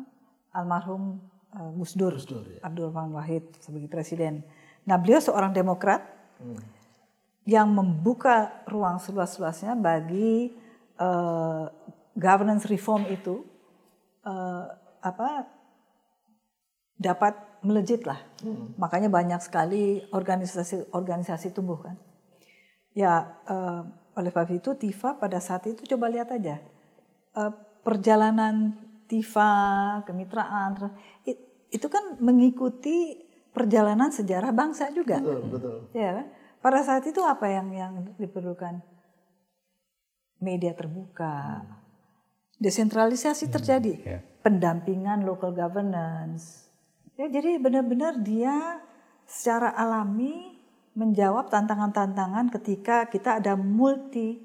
almarhum 0.52 1.18
uh, 1.56 1.70
Gus 1.72 1.96
Dur, 1.96 2.12
Gus 2.14 2.28
Dur 2.28 2.44
ya. 2.44 2.60
Abdul 2.68 2.92
Rahman 2.92 3.16
Wahid 3.16 3.48
sebagai 3.64 3.88
presiden. 3.88 4.44
Nah 4.84 5.00
beliau 5.00 5.20
seorang 5.24 5.56
demokrat 5.56 6.04
hmm. 6.40 6.60
yang 7.48 7.72
membuka 7.72 8.60
ruang 8.68 9.00
seluas-luasnya 9.00 9.72
bagi 9.76 10.52
uh, 11.00 11.72
governance 12.12 12.68
reform 12.68 13.08
itu 13.08 13.40
uh, 14.28 14.68
apa 15.00 15.48
dapat 16.98 17.34
melejit 17.62 18.04
lah. 18.04 18.20
Hmm. 18.42 18.74
Makanya 18.76 19.08
banyak 19.08 19.40
sekali 19.40 20.04
organisasi-organisasi 20.12 21.56
tumbuh 21.56 21.78
kan. 21.80 21.96
Ya, 22.98 23.38
uh, 23.46 23.86
oleh 24.18 24.34
sebab 24.34 24.50
itu 24.50 24.74
Tifa 24.74 25.14
pada 25.14 25.38
saat 25.38 25.70
itu 25.70 25.86
coba 25.86 26.10
lihat 26.10 26.34
aja 26.34 26.58
uh, 27.38 27.52
perjalanan 27.86 28.74
Tifa, 29.08 30.04
kemitraan, 30.04 30.76
itu 31.72 31.86
kan 31.88 32.20
mengikuti 32.20 33.16
perjalanan 33.56 34.12
sejarah 34.12 34.52
bangsa 34.52 34.92
juga. 34.92 35.16
Betul, 35.16 35.48
betul. 35.48 35.76
Ya, 35.96 36.10
kan? 36.20 36.26
pada 36.60 36.84
saat 36.84 37.08
itu 37.08 37.24
apa 37.24 37.48
yang 37.48 37.72
yang 37.72 37.92
diperlukan? 38.20 38.84
Media 40.44 40.76
terbuka, 40.76 41.64
desentralisasi 42.60 43.48
hmm, 43.48 43.54
terjadi, 43.56 43.94
yeah. 44.04 44.20
pendampingan 44.44 45.24
local 45.24 45.56
governance. 45.56 46.68
Ya, 47.16 47.32
jadi 47.32 47.56
benar-benar 47.56 48.20
dia 48.20 48.84
secara 49.24 49.72
alami 49.72 50.57
menjawab 50.98 51.46
tantangan-tantangan 51.46 52.50
ketika 52.58 53.06
kita 53.06 53.38
ada 53.38 53.54
multi 53.54 54.42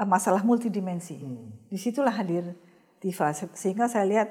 uh, 0.00 0.08
masalah 0.08 0.40
multidimensi. 0.40 1.20
Hmm. 1.20 1.52
Di 1.68 1.76
situlah 1.76 2.16
hadir 2.16 2.56
Tifa 3.00 3.32
sehingga 3.32 3.88
saya 3.88 4.04
lihat 4.08 4.28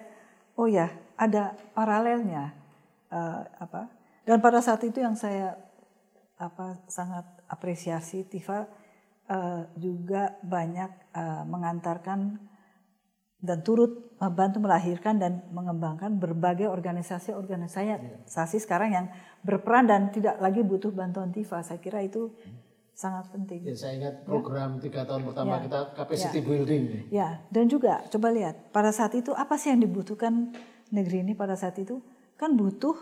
oh 0.58 0.66
ya 0.70 0.90
ada 1.18 1.58
paralelnya 1.74 2.54
uh, 3.10 3.42
apa 3.58 3.90
dan 4.26 4.42
pada 4.46 4.62
saat 4.62 4.82
itu 4.86 5.02
yang 5.02 5.18
saya 5.18 5.58
apa 6.38 6.78
sangat 6.86 7.26
apresiasi 7.50 8.26
Tifa 8.30 8.70
uh, 9.30 9.66
juga 9.74 10.38
banyak 10.46 10.92
uh, 11.18 11.44
mengantarkan 11.50 12.38
dan 13.40 13.64
turut 13.64 14.12
membantu 14.20 14.60
melahirkan 14.60 15.16
dan 15.16 15.48
mengembangkan 15.56 16.20
berbagai 16.20 16.68
organisasi-organisasi 16.68 17.88
yeah. 17.88 18.60
sekarang 18.60 18.92
yang 18.92 19.06
berperan 19.48 19.88
dan 19.88 20.12
tidak 20.12 20.44
lagi 20.44 20.60
butuh 20.60 20.92
bantuan 20.92 21.32
TIFA. 21.32 21.64
Saya 21.64 21.80
kira 21.80 22.04
itu 22.04 22.36
sangat 22.92 23.32
penting. 23.32 23.64
Ya, 23.64 23.76
saya 23.80 23.96
ingat 23.96 24.16
ya. 24.20 24.28
program 24.28 24.76
tiga 24.84 25.08
tahun 25.08 25.32
pertama 25.32 25.56
ya. 25.56 25.72
kita 25.72 25.80
capacity 25.96 26.40
ya. 26.44 26.44
building. 26.44 26.84
Ya, 27.08 27.30
dan 27.48 27.66
juga 27.72 28.04
coba 28.12 28.28
lihat 28.36 28.76
pada 28.76 28.92
saat 28.92 29.16
itu 29.16 29.32
apa 29.32 29.56
sih 29.56 29.72
yang 29.72 29.80
dibutuhkan 29.80 30.52
negeri 30.92 31.24
ini 31.24 31.32
pada 31.32 31.56
saat 31.56 31.80
itu 31.80 32.04
kan 32.36 32.60
butuh 32.60 33.00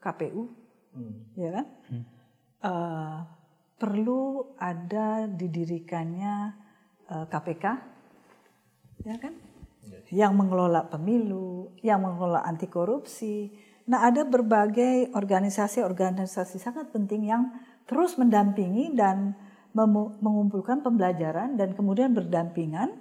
KPU, 0.00 0.48
hmm. 0.96 1.16
ya 1.36 1.50
kan? 1.60 1.66
Hmm. 1.92 2.04
Uh, 2.64 3.18
perlu 3.76 4.56
ada 4.56 5.28
didirikannya 5.28 6.56
uh, 7.12 7.16
eh, 7.20 7.26
KPK, 7.28 7.64
ya 9.04 9.16
kan? 9.20 9.36
Yang 10.12 10.36
mengelola 10.36 10.86
pemilu, 10.86 11.74
yang 11.80 12.04
mengelola 12.04 12.44
anti 12.44 12.68
korupsi. 12.70 13.50
Nah, 13.90 14.06
ada 14.08 14.24
berbagai 14.24 15.12
organisasi-organisasi 15.12 16.56
sangat 16.56 16.88
penting 16.94 17.28
yang 17.28 17.52
terus 17.84 18.16
mendampingi 18.16 18.96
dan 18.96 19.36
mengumpulkan 20.22 20.80
pembelajaran 20.80 21.58
dan 21.58 21.74
kemudian 21.74 22.14
berdampingan 22.14 22.94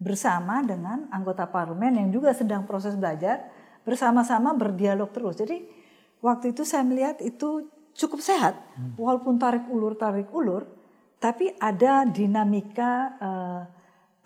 bersama 0.00 0.64
dengan 0.64 1.10
anggota 1.12 1.44
parlemen 1.50 2.00
yang 2.00 2.08
juga 2.08 2.32
sedang 2.32 2.64
proses 2.64 2.96
belajar 2.96 3.44
bersama-sama 3.84 4.56
berdialog 4.56 5.12
terus. 5.12 5.36
Jadi 5.36 5.68
waktu 6.24 6.56
itu 6.56 6.64
saya 6.64 6.82
melihat 6.82 7.20
itu 7.20 7.68
cukup 7.98 8.22
sehat 8.22 8.54
hmm. 8.78 8.94
walaupun 8.94 9.36
tarik 9.42 9.66
ulur 9.66 9.98
tarik 9.98 10.30
ulur 10.30 10.70
tapi 11.18 11.50
ada 11.58 12.06
dinamika 12.06 12.92
uh, 13.18 13.62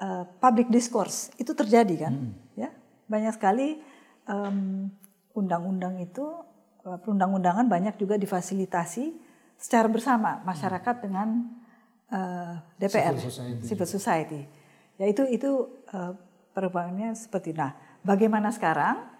uh, 0.00 0.24
public 0.40 0.70
discourse 0.72 1.34
itu 1.36 1.52
terjadi 1.52 2.08
kan 2.08 2.14
hmm. 2.14 2.32
ya 2.56 2.70
banyak 3.10 3.34
sekali 3.36 3.82
undang-undang 5.34 5.98
um, 5.98 6.06
itu 6.06 6.24
uh, 6.86 6.98
perundang-undangan 7.02 7.66
banyak 7.66 7.98
juga 7.98 8.14
difasilitasi 8.16 9.12
secara 9.58 9.90
bersama 9.90 10.40
masyarakat 10.46 10.94
hmm. 10.98 11.02
dengan 11.02 11.28
uh, 12.14 12.54
DPR 12.78 13.18
civil 13.18 13.28
society. 13.28 13.62
civil 13.66 13.88
society 13.88 14.42
ya 14.96 15.06
itu 15.10 15.26
itu 15.28 15.50
uh, 15.90 16.14
perubahannya 16.54 17.18
seperti 17.18 17.52
nah 17.52 17.74
bagaimana 18.06 18.54
sekarang 18.54 19.10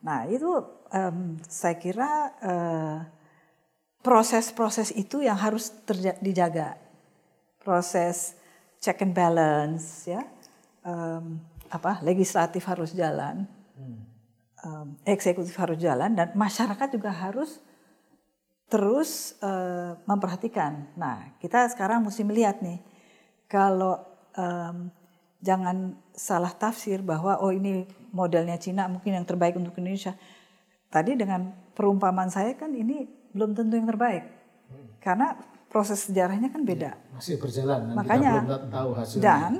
nah 0.00 0.24
itu 0.24 0.48
um, 0.96 1.36
saya 1.44 1.76
kira 1.76 2.32
proses-proses 4.00 4.96
uh, 4.96 4.96
itu 4.96 5.20
yang 5.20 5.36
harus 5.36 5.76
dijaga 6.24 6.80
proses 7.60 8.39
check 8.80 8.98
and 9.04 9.12
balance 9.12 10.08
ya 10.08 10.24
um, 10.82 11.38
apa 11.70 12.02
legislatif 12.02 12.64
harus 12.66 12.90
jalan 12.96 13.46
um, 14.64 14.96
eksekutif 15.04 15.54
harus 15.56 15.78
jalan 15.80 16.12
dan 16.12 16.32
masyarakat 16.36 16.88
juga 16.92 17.10
harus 17.12 17.60
terus 18.70 19.34
uh, 19.42 19.98
memperhatikan. 20.06 20.86
Nah 20.94 21.34
kita 21.42 21.66
sekarang 21.74 22.06
mesti 22.06 22.22
melihat 22.22 22.62
nih 22.62 22.78
kalau 23.50 23.98
um, 24.38 24.88
jangan 25.42 25.98
salah 26.14 26.52
tafsir 26.54 27.02
bahwa 27.02 27.40
oh 27.42 27.50
ini 27.50 27.88
modelnya 28.14 28.60
Cina 28.60 28.86
mungkin 28.86 29.18
yang 29.18 29.26
terbaik 29.26 29.58
untuk 29.58 29.74
Indonesia. 29.80 30.14
Tadi 30.90 31.18
dengan 31.18 31.50
perumpamaan 31.74 32.30
saya 32.30 32.54
kan 32.54 32.70
ini 32.74 33.06
belum 33.34 33.54
tentu 33.54 33.78
yang 33.78 33.90
terbaik. 33.90 34.26
Karena 35.02 35.34
proses 35.70 36.02
sejarahnya 36.10 36.50
kan 36.50 36.66
beda. 36.66 36.98
Ya, 36.98 37.14
masih 37.14 37.38
berjalan. 37.38 37.94
Makanya 37.94 38.42
kita 38.42 38.46
belum 38.50 38.64
tahu 38.74 38.90
hasilnya. 38.98 39.22
Dan 39.22 39.52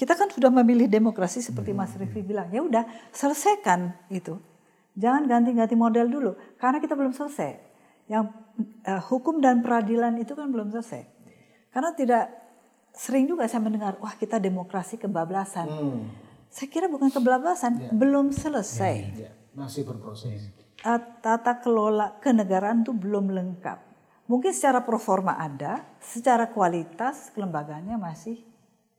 kita 0.00 0.12
kan 0.16 0.28
sudah 0.32 0.48
memilih 0.48 0.88
demokrasi 0.88 1.44
seperti 1.44 1.76
Mas 1.76 1.92
Rifki 1.92 2.24
bilang. 2.24 2.48
Ya 2.48 2.64
udah 2.64 2.88
selesaikan 3.12 3.92
itu. 4.08 4.40
Jangan 4.96 5.28
ganti-ganti 5.28 5.76
model 5.76 6.08
dulu 6.08 6.32
karena 6.56 6.80
kita 6.80 6.96
belum 6.96 7.12
selesai. 7.12 7.60
Yang 8.08 8.32
uh, 8.88 9.02
hukum 9.12 9.38
dan 9.44 9.60
peradilan 9.60 10.16
itu 10.16 10.32
kan 10.32 10.48
belum 10.48 10.72
selesai. 10.72 11.04
Karena 11.70 11.92
tidak 11.94 12.24
sering 12.96 13.28
juga 13.28 13.46
saya 13.46 13.62
mendengar 13.62 14.00
wah 14.00 14.16
kita 14.16 14.40
demokrasi 14.40 14.96
kebablasan. 14.96 15.68
Hmm. 15.68 16.08
Saya 16.50 16.66
kira 16.66 16.90
bukan 16.90 17.14
kebablasan, 17.14 17.72
ya. 17.78 17.94
belum 17.94 18.34
selesai. 18.34 18.96
Ya, 19.14 19.30
ya. 19.30 19.32
Masih 19.54 19.86
berproses. 19.86 20.50
Uh, 20.82 20.98
tata 21.22 21.62
kelola 21.62 22.18
kenegaraan 22.18 22.82
itu 22.82 22.90
belum 22.90 23.30
lengkap 23.30 23.89
mungkin 24.30 24.54
secara 24.54 24.86
proforma 24.86 25.34
ada, 25.34 25.82
secara 25.98 26.46
kualitas 26.54 27.34
kelembagaannya 27.34 27.98
masih 27.98 28.46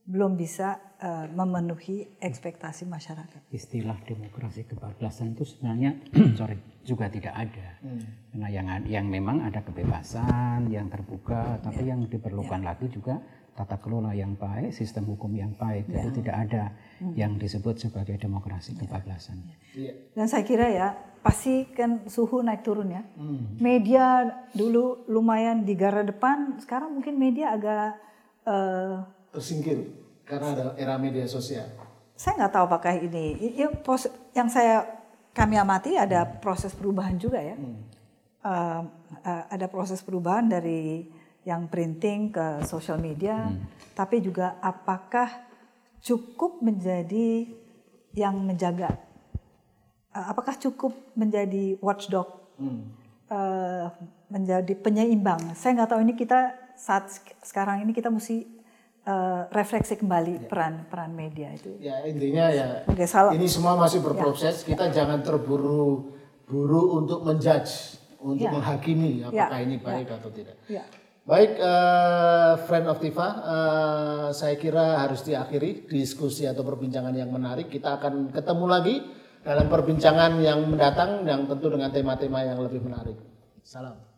belum 0.03 0.35
bisa 0.35 0.75
uh, 0.99 1.29
memenuhi 1.31 2.19
ekspektasi 2.19 2.83
masyarakat. 2.83 3.47
Istilah 3.47 3.95
demokrasi 4.03 4.67
kebablasan 4.67 5.37
itu 5.37 5.47
sebenarnya 5.47 5.95
sorry 6.39 6.59
juga 6.83 7.07
tidak 7.07 7.31
ada. 7.31 7.79
Hmm. 7.79 8.03
Karena 8.33 8.47
yang 8.51 8.67
yang 8.91 9.05
memang 9.07 9.45
ada 9.45 9.63
kebebasan, 9.63 10.67
yang 10.67 10.91
terbuka, 10.91 11.63
tapi 11.63 11.87
ya. 11.87 11.95
yang 11.95 12.11
diperlukan 12.11 12.59
ya. 12.59 12.67
lagi 12.73 12.91
juga 12.91 13.23
tata 13.51 13.75
kelola 13.77 14.15
yang 14.15 14.39
baik, 14.39 14.71
sistem 14.71 15.11
hukum 15.11 15.31
yang 15.35 15.51
baik. 15.59 15.91
Ya. 15.91 16.01
Jadi 16.01 16.09
tidak 16.23 16.35
ada 16.47 16.63
hmm. 17.03 17.13
yang 17.19 17.35
disebut 17.35 17.77
sebagai 17.77 18.15
demokrasi 18.15 18.73
ya. 18.75 18.83
kebablasan. 18.83 19.37
Ya. 19.75 19.93
Dan 20.15 20.25
saya 20.31 20.43
kira 20.47 20.71
ya 20.71 20.95
pasti 21.21 21.69
kan 21.69 22.07
suhu 22.09 22.41
naik 22.41 22.65
turun 22.65 22.89
ya. 22.89 23.03
Hmm. 23.19 23.59
Media 23.61 24.25
dulu 24.55 25.05
lumayan 25.11 25.67
di 25.67 25.77
gara 25.77 26.01
depan, 26.01 26.57
sekarang 26.63 26.97
mungkin 26.97 27.19
media 27.19 27.53
agak 27.53 27.99
uh, 28.47 29.05
tersingkir 29.29 29.93
karena 30.25 30.47
ada 30.55 30.65
era 30.79 30.95
media 30.97 31.27
sosial. 31.27 31.67
Saya 32.15 32.37
nggak 32.37 32.53
tahu 32.53 32.65
apakah 32.69 32.93
ini, 33.01 33.33
ya, 33.57 33.69
yang 34.37 34.49
saya 34.49 34.85
kami 35.33 35.57
amati 35.57 35.97
ada 35.97 36.25
proses 36.25 36.71
perubahan 36.71 37.17
juga 37.19 37.39
ya. 37.41 37.55
Hmm. 37.57 37.81
Uh, 38.41 38.81
uh, 39.21 39.43
ada 39.53 39.69
proses 39.69 40.01
perubahan 40.01 40.49
dari 40.49 41.05
yang 41.41 41.65
printing 41.65 42.29
ke 42.29 42.61
social 42.69 43.01
media, 43.01 43.49
hmm. 43.49 43.93
tapi 43.97 44.21
juga 44.21 44.61
apakah 44.61 45.29
cukup 46.01 46.61
menjadi 46.61 47.49
yang 48.13 48.37
menjaga, 48.41 48.97
uh, 50.13 50.25
apakah 50.29 50.53
cukup 50.57 50.93
menjadi 51.17 51.77
watchdog, 51.81 52.29
hmm. 52.61 52.81
uh, 53.31 53.89
menjadi 54.29 54.73
penyeimbang. 54.77 55.57
Saya 55.57 55.81
nggak 55.81 55.89
tahu 55.89 56.01
ini 56.05 56.13
kita 56.13 56.53
saat 56.77 57.09
sekarang 57.41 57.85
ini 57.85 57.93
kita 57.93 58.09
mesti 58.09 58.45
uh, 59.05 59.49
refleksi 59.49 59.97
kembali 59.97 60.45
peran 60.45 60.85
peran 60.89 61.13
media 61.13 61.49
itu. 61.53 61.77
Ya 61.81 62.05
intinya 62.05 62.49
ya 62.53 62.85
okay, 62.85 63.07
salah. 63.09 63.33
ini 63.33 63.49
semua 63.49 63.73
masih 63.77 64.01
berproses. 64.01 64.61
Ya. 64.61 64.75
Kita 64.75 64.85
ya. 64.89 65.03
jangan 65.03 65.25
terburu 65.25 66.13
buru 66.45 66.99
untuk 66.99 67.23
menjudge, 67.23 67.95
untuk 68.19 68.43
ya. 68.43 68.51
menghakimi 68.51 69.23
apakah 69.23 69.59
ya. 69.61 69.65
ini 69.65 69.75
baik 69.79 70.07
ya. 70.09 70.15
atau 70.19 70.29
tidak. 70.29 70.55
Ya. 70.67 70.83
Baik, 71.21 71.53
uh, 71.61 72.57
friend 72.65 72.89
of 72.89 72.97
Tifa, 72.97 73.29
uh, 73.45 74.27
saya 74.33 74.57
kira 74.57 75.05
harus 75.05 75.21
diakhiri 75.21 75.85
diskusi 75.85 76.49
atau 76.49 76.65
perbincangan 76.65 77.13
yang 77.13 77.29
menarik. 77.29 77.69
Kita 77.69 78.01
akan 78.01 78.33
ketemu 78.33 78.65
lagi 78.65 78.95
dalam 79.45 79.69
perbincangan 79.69 80.41
yang 80.41 80.65
mendatang 80.65 81.21
yang 81.29 81.45
tentu 81.45 81.69
dengan 81.69 81.93
tema-tema 81.93 82.41
yang 82.41 82.57
lebih 82.57 82.81
menarik. 82.81 83.21
Salam. 83.61 84.10